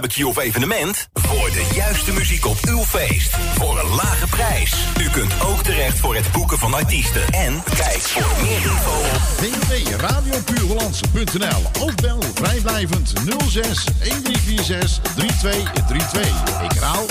[0.00, 1.08] barbecue of evenement?
[1.12, 3.36] Voor de juiste muziek op uw feest.
[3.54, 4.74] Voor een lage prijs.
[5.00, 7.22] U kunt ook terecht voor het boeken van artiesten.
[7.30, 13.12] En kijk voor meer info op www.radiopuurhollands.nl Of bel vrijblijvend
[13.48, 16.62] 06 1346 3232.
[16.62, 17.06] Ik herhaal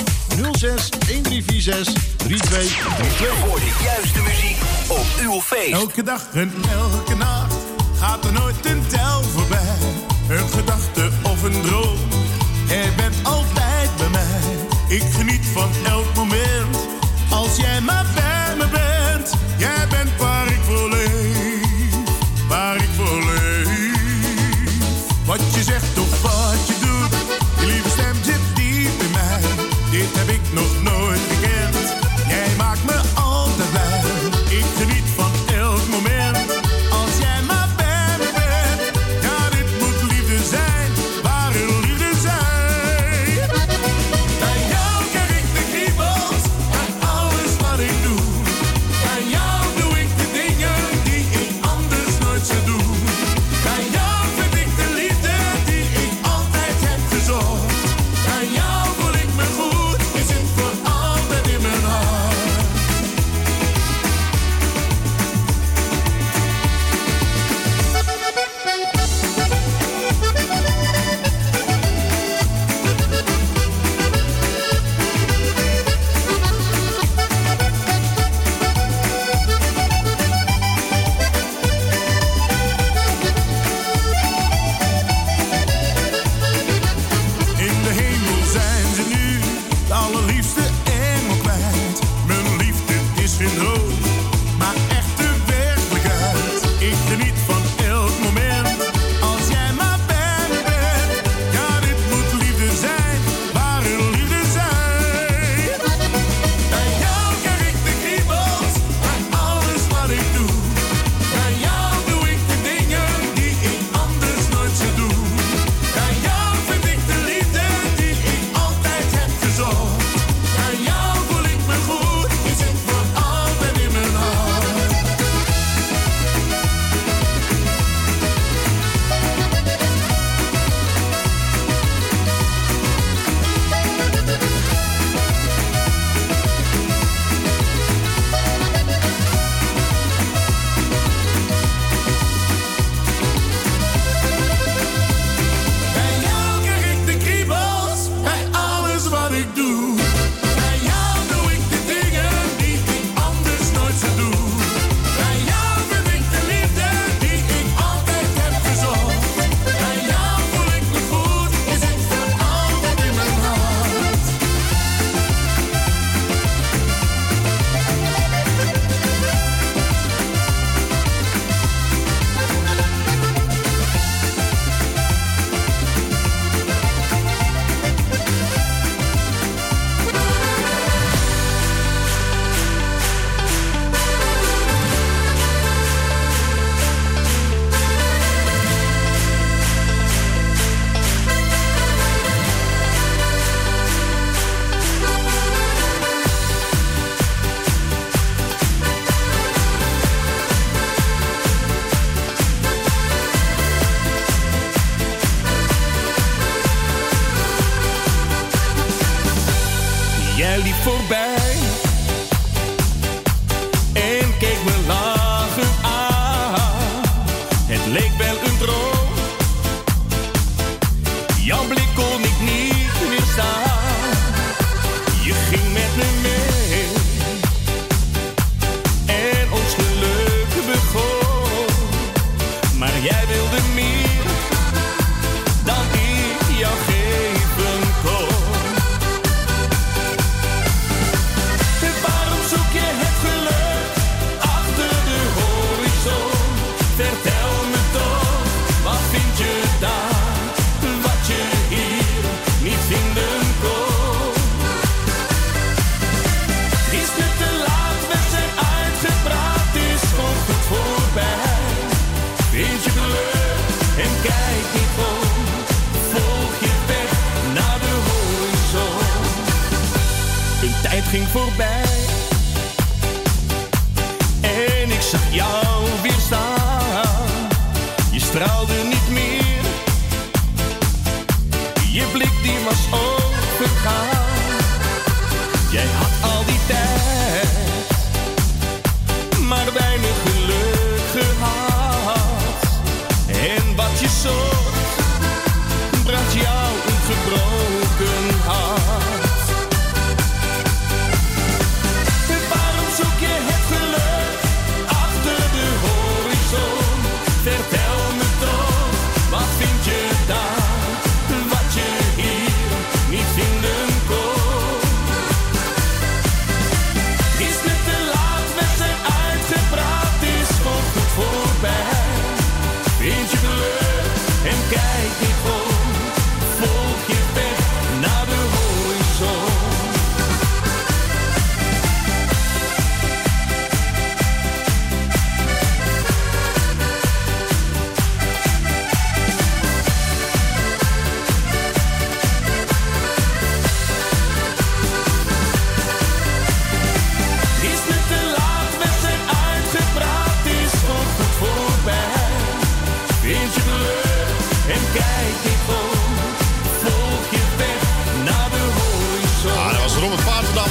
[0.51, 3.37] 06 1346 3232.
[3.37, 4.57] Voor de juiste muziek
[4.87, 5.71] op uw feest.
[5.71, 7.55] Elke dag en elke nacht
[7.99, 9.77] gaat er nooit een tel voorbij.
[10.29, 12.06] Een gedachte of een droom
[12.67, 14.67] je bent altijd bij mij.
[14.87, 15.96] Ik geniet van elke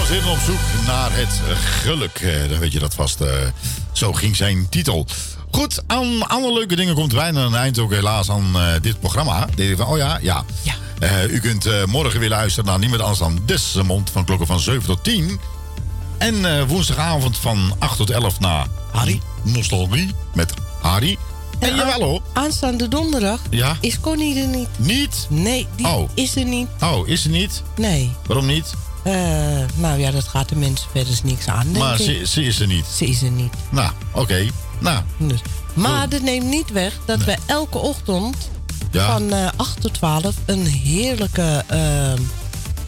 [0.08, 1.40] dames en heren, op zoek naar het
[1.82, 2.18] geluk.
[2.18, 3.20] Eh, dan weet je dat vast.
[3.20, 3.28] eh,
[3.92, 5.06] zo ging zijn titel.
[5.50, 9.46] Goed, aan alle leuke dingen komt bijna een eind ook helaas aan eh, dit programma.
[9.54, 10.44] Denk je van, oh ja, ja.
[11.30, 15.04] U kunt morgen weer luisteren naar niemand anders dan Desmond van klokken van 7 tot
[15.04, 15.40] 10.
[16.18, 19.20] En woensdagavond van 8 tot 11 naar Harry.
[19.42, 21.16] Nostalgie met Harry.
[21.58, 22.20] En, jawel hoor.
[22.32, 23.76] Aanstaande donderdag Ja?
[23.80, 24.68] is Connie er niet.
[24.76, 25.26] Niet?
[25.30, 26.10] Nee, die Oh.
[26.14, 26.68] is er niet.
[26.80, 27.62] Oh, is ze niet?
[27.76, 28.12] Nee.
[28.26, 28.74] Waarom niet?
[29.06, 29.12] Eh,
[29.74, 32.04] nou ja, dat gaat de mensen verder niks aan, denk maar ik.
[32.06, 32.84] ze, ze is er niet.
[32.96, 33.52] Ze is er niet.
[33.70, 34.46] Nou, oké.
[34.78, 35.40] Nou, Dus.
[35.74, 38.36] Maar dat neemt niet weg dat we elke ochtend
[38.90, 39.12] Ja.
[39.12, 42.12] van eh 8 tot 12 een heerlijke eh,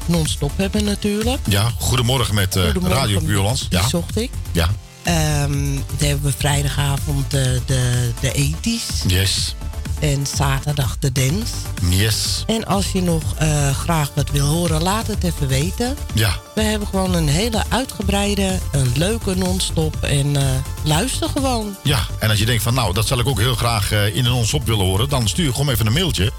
[0.06, 1.38] non-stop hebben natuurlijk.
[1.48, 3.66] ja, goedemorgen met eh, Goedemorgen, Radio Puurlands.
[3.70, 3.80] Ja.
[3.80, 4.30] Die zocht ik.
[4.52, 4.68] Ja.
[5.02, 9.02] Ehm, dan hebben we vrijdagavond de, de, de ethisch.
[9.06, 9.54] Yes.
[10.00, 11.52] En zaterdag de dance.
[11.88, 12.44] Yes.
[12.46, 15.96] En als je nog eh, graag wat wil horen, laat het even weten.
[16.14, 16.36] Ja.
[16.54, 20.02] We hebben gewoon een hele uitgebreide, een leuke non-stop.
[20.02, 20.42] En eh,
[20.82, 21.76] luister gewoon.
[21.82, 24.24] Ja, en als je denkt van nou, dat zal ik ook heel graag eh, in
[24.24, 26.32] een non-stop willen horen, dan stuur gewoon even een mailtje.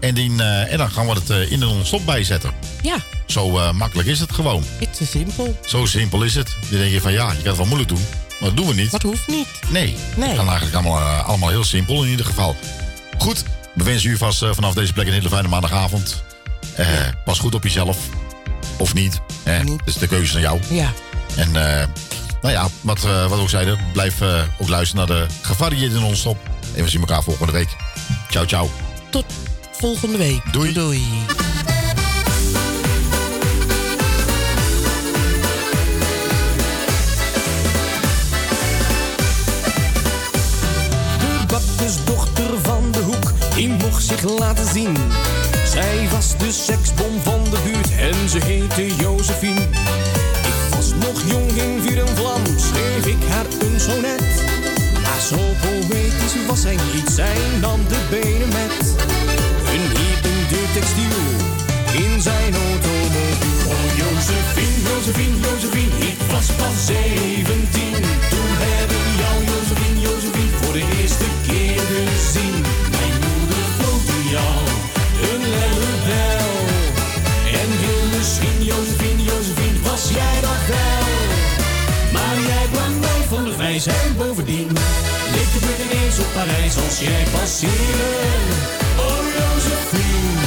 [0.00, 2.52] En, die, en dan gaan we het in een non-stop bijzetten.
[2.82, 2.96] Ja,
[3.26, 4.64] Zo makkelijk is het gewoon.
[4.80, 5.58] it's a simpel.
[5.66, 6.56] Zo simpel is het.
[6.70, 8.04] Dan denk je van ja, je kan het wel moeilijk doen.
[8.40, 8.90] Maar dat doen we niet.
[8.90, 9.46] Dat hoeft niet.
[9.68, 9.96] Nee.
[10.16, 10.28] Nee.
[10.28, 12.56] Het kan eigenlijk allemaal, allemaal heel simpel in ieder geval.
[13.18, 13.44] Goed,
[13.74, 16.22] we wensen u vast eh, vanaf deze plek een hele fijne maandagavond.
[16.74, 16.86] Eh,
[17.24, 17.98] Pas goed op jezelf.
[18.78, 19.20] Of niet.
[19.42, 19.64] Hè?
[19.64, 20.60] Dat is de keuze aan jou.
[20.70, 20.92] Ja.
[21.36, 21.86] En eh,
[22.42, 24.14] nou ja, wat, eh, wat we ook zeiden, blijf
[24.58, 26.38] ook luisteren naar de gevarieerde non-stop.
[26.74, 27.76] En we zien elkaar volgende week.
[28.30, 28.70] Ciao, ciao.
[29.10, 29.24] Tot
[29.72, 30.52] volgende week.
[30.52, 30.72] Doei.
[30.72, 31.02] Doei.
[43.56, 44.96] Die mocht zich laten zien.
[45.64, 49.60] Zij was de seksbom van de buurt en ze heette Josephine.
[49.60, 54.22] Ik was nog jong in vuur en vlam, schreef ik haar een sonnet.
[55.02, 58.94] Maar zo poëtisch was zij niet, zij nam de benen met.
[59.76, 59.84] In
[60.48, 61.20] de textiel,
[62.04, 63.26] in zijn automobiel.
[63.72, 67.92] Oh Josephine, Josephine, Josephine, ik was pas 17.
[68.30, 72.95] Toen heb ik jou, Josephine, Josephine, voor de eerste keer gezien.
[74.30, 74.58] Jou,
[75.30, 76.54] een rebel.
[77.60, 81.06] En wil misschien, Josephine, Josephine, was jij dat wel?
[82.12, 84.68] Maar jij kwam nooit van de wijsheid bovendien.
[85.32, 88.10] Ligt de buurt ineens op Parijs als jij passeerde.
[88.98, 90.40] Oh Josephine.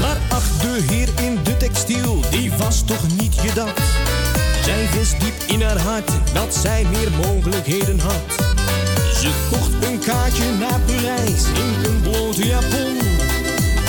[0.00, 3.80] Maar ach, de heer in de textiel, die was toch niet je dat?
[4.64, 8.49] Zij wist diep in haar hart dat zij meer mogelijkheden had.
[9.20, 12.96] Ze kocht een kaartje naar Parijs in een blote japon.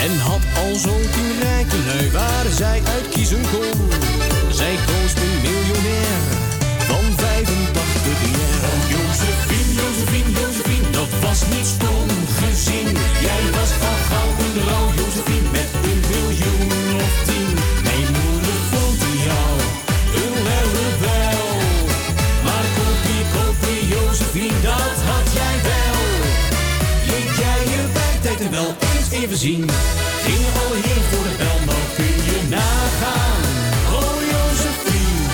[0.06, 3.80] En had al zo tien rijke lui waar zij uit kiezen kon.
[4.50, 6.22] Zij koos een miljonair
[6.90, 8.62] van 85 jaar.
[8.72, 12.10] Oh Josephine, Josephine, Josephine, dat was niet stom
[12.42, 12.88] gezien.
[13.28, 15.41] Jij was van goud en rouw, Josephine,
[29.38, 29.70] Gingen
[30.62, 33.42] alle heren voor de bel, kun je nagaan?
[33.94, 35.26] Oh Josephine.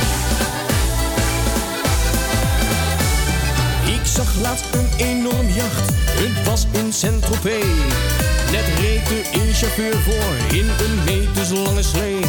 [3.94, 7.66] Ik zag laatst een enorm jacht Het was in Saint-Tropez.
[8.52, 12.20] Net reed een chauffeur voor in een meterslange slee.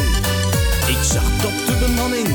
[0.87, 2.27] Ik zag dat de bemanning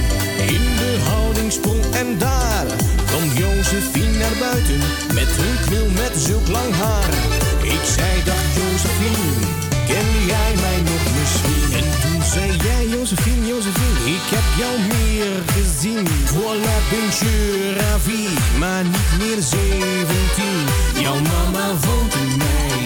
[0.46, 2.66] in de houding sprong en daar
[3.06, 4.78] kwam Josephine naar buiten
[5.14, 7.43] met hun knul met zulk lang haar.
[7.64, 9.46] Ik zei, dag Josephine,
[9.86, 11.72] ken jij mij nog misschien?
[11.78, 16.06] En toen zei jij, Josephine, Josephine, ik heb jou meer gezien.
[16.34, 18.28] Voilà, ben je ravi,
[18.58, 21.02] maar niet meer 17.
[21.04, 22.78] Jouw mama vond in mij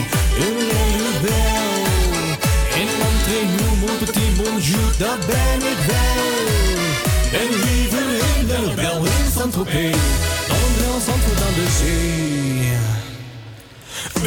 [0.44, 1.76] een lelijk bel.
[2.80, 6.38] En entree nous, mon petit bonjour, dat ben ik wel.
[7.40, 9.96] En liever in de bel in Saint-Tropez,
[10.48, 12.97] dan bel Zandvoort aan de zee.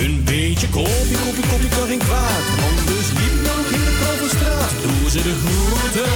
[0.01, 2.43] Een beetje koppie, koffie, koffie kan geen kwaad.
[2.85, 4.71] dus liep nog in de straat.
[4.81, 6.09] Doe ze de groeten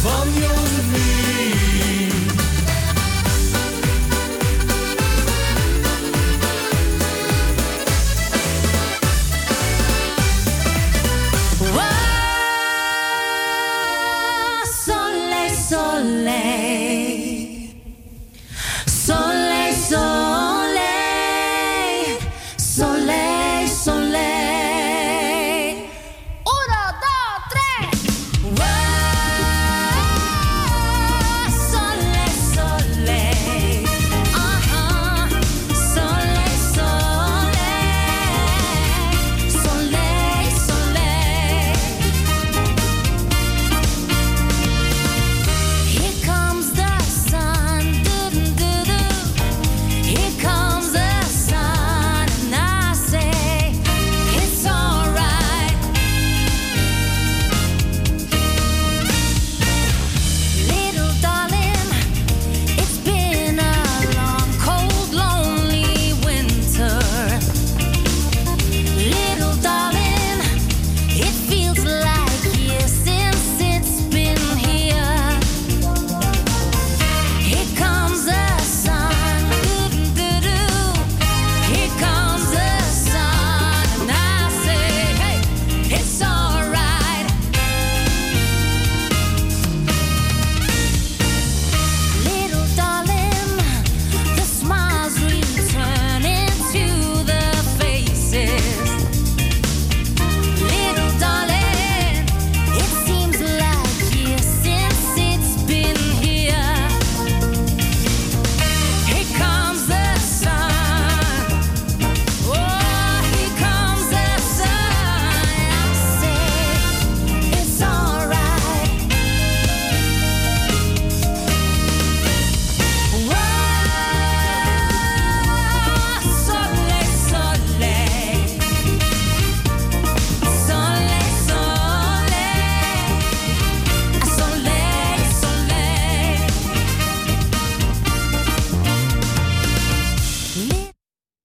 [0.00, 1.37] van Jozefie.